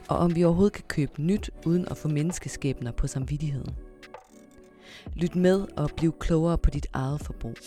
og 0.09 0.17
om 0.17 0.35
vi 0.35 0.43
overhovedet 0.43 0.73
kan 0.73 0.83
købe 0.87 1.21
nyt 1.21 1.49
uden 1.65 1.87
at 1.91 1.97
få 1.97 2.07
menneskeskæbner 2.07 2.91
på 2.91 3.07
samvittigheden. 3.07 3.75
Lyt 5.13 5.35
med 5.35 5.67
og 5.77 5.91
bliv 5.97 6.13
klogere 6.19 6.57
på 6.57 6.69
dit 6.69 6.87
eget 6.93 7.21
forbrug. 7.21 7.57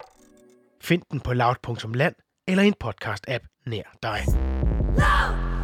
Find 0.80 1.02
den 1.10 1.20
på 1.20 1.32
loud.land 1.32 2.14
eller 2.48 2.62
en 2.62 2.74
podcast-app 2.84 3.62
nær 3.66 3.96
dig. 4.02 4.20
Loud! 4.96 5.57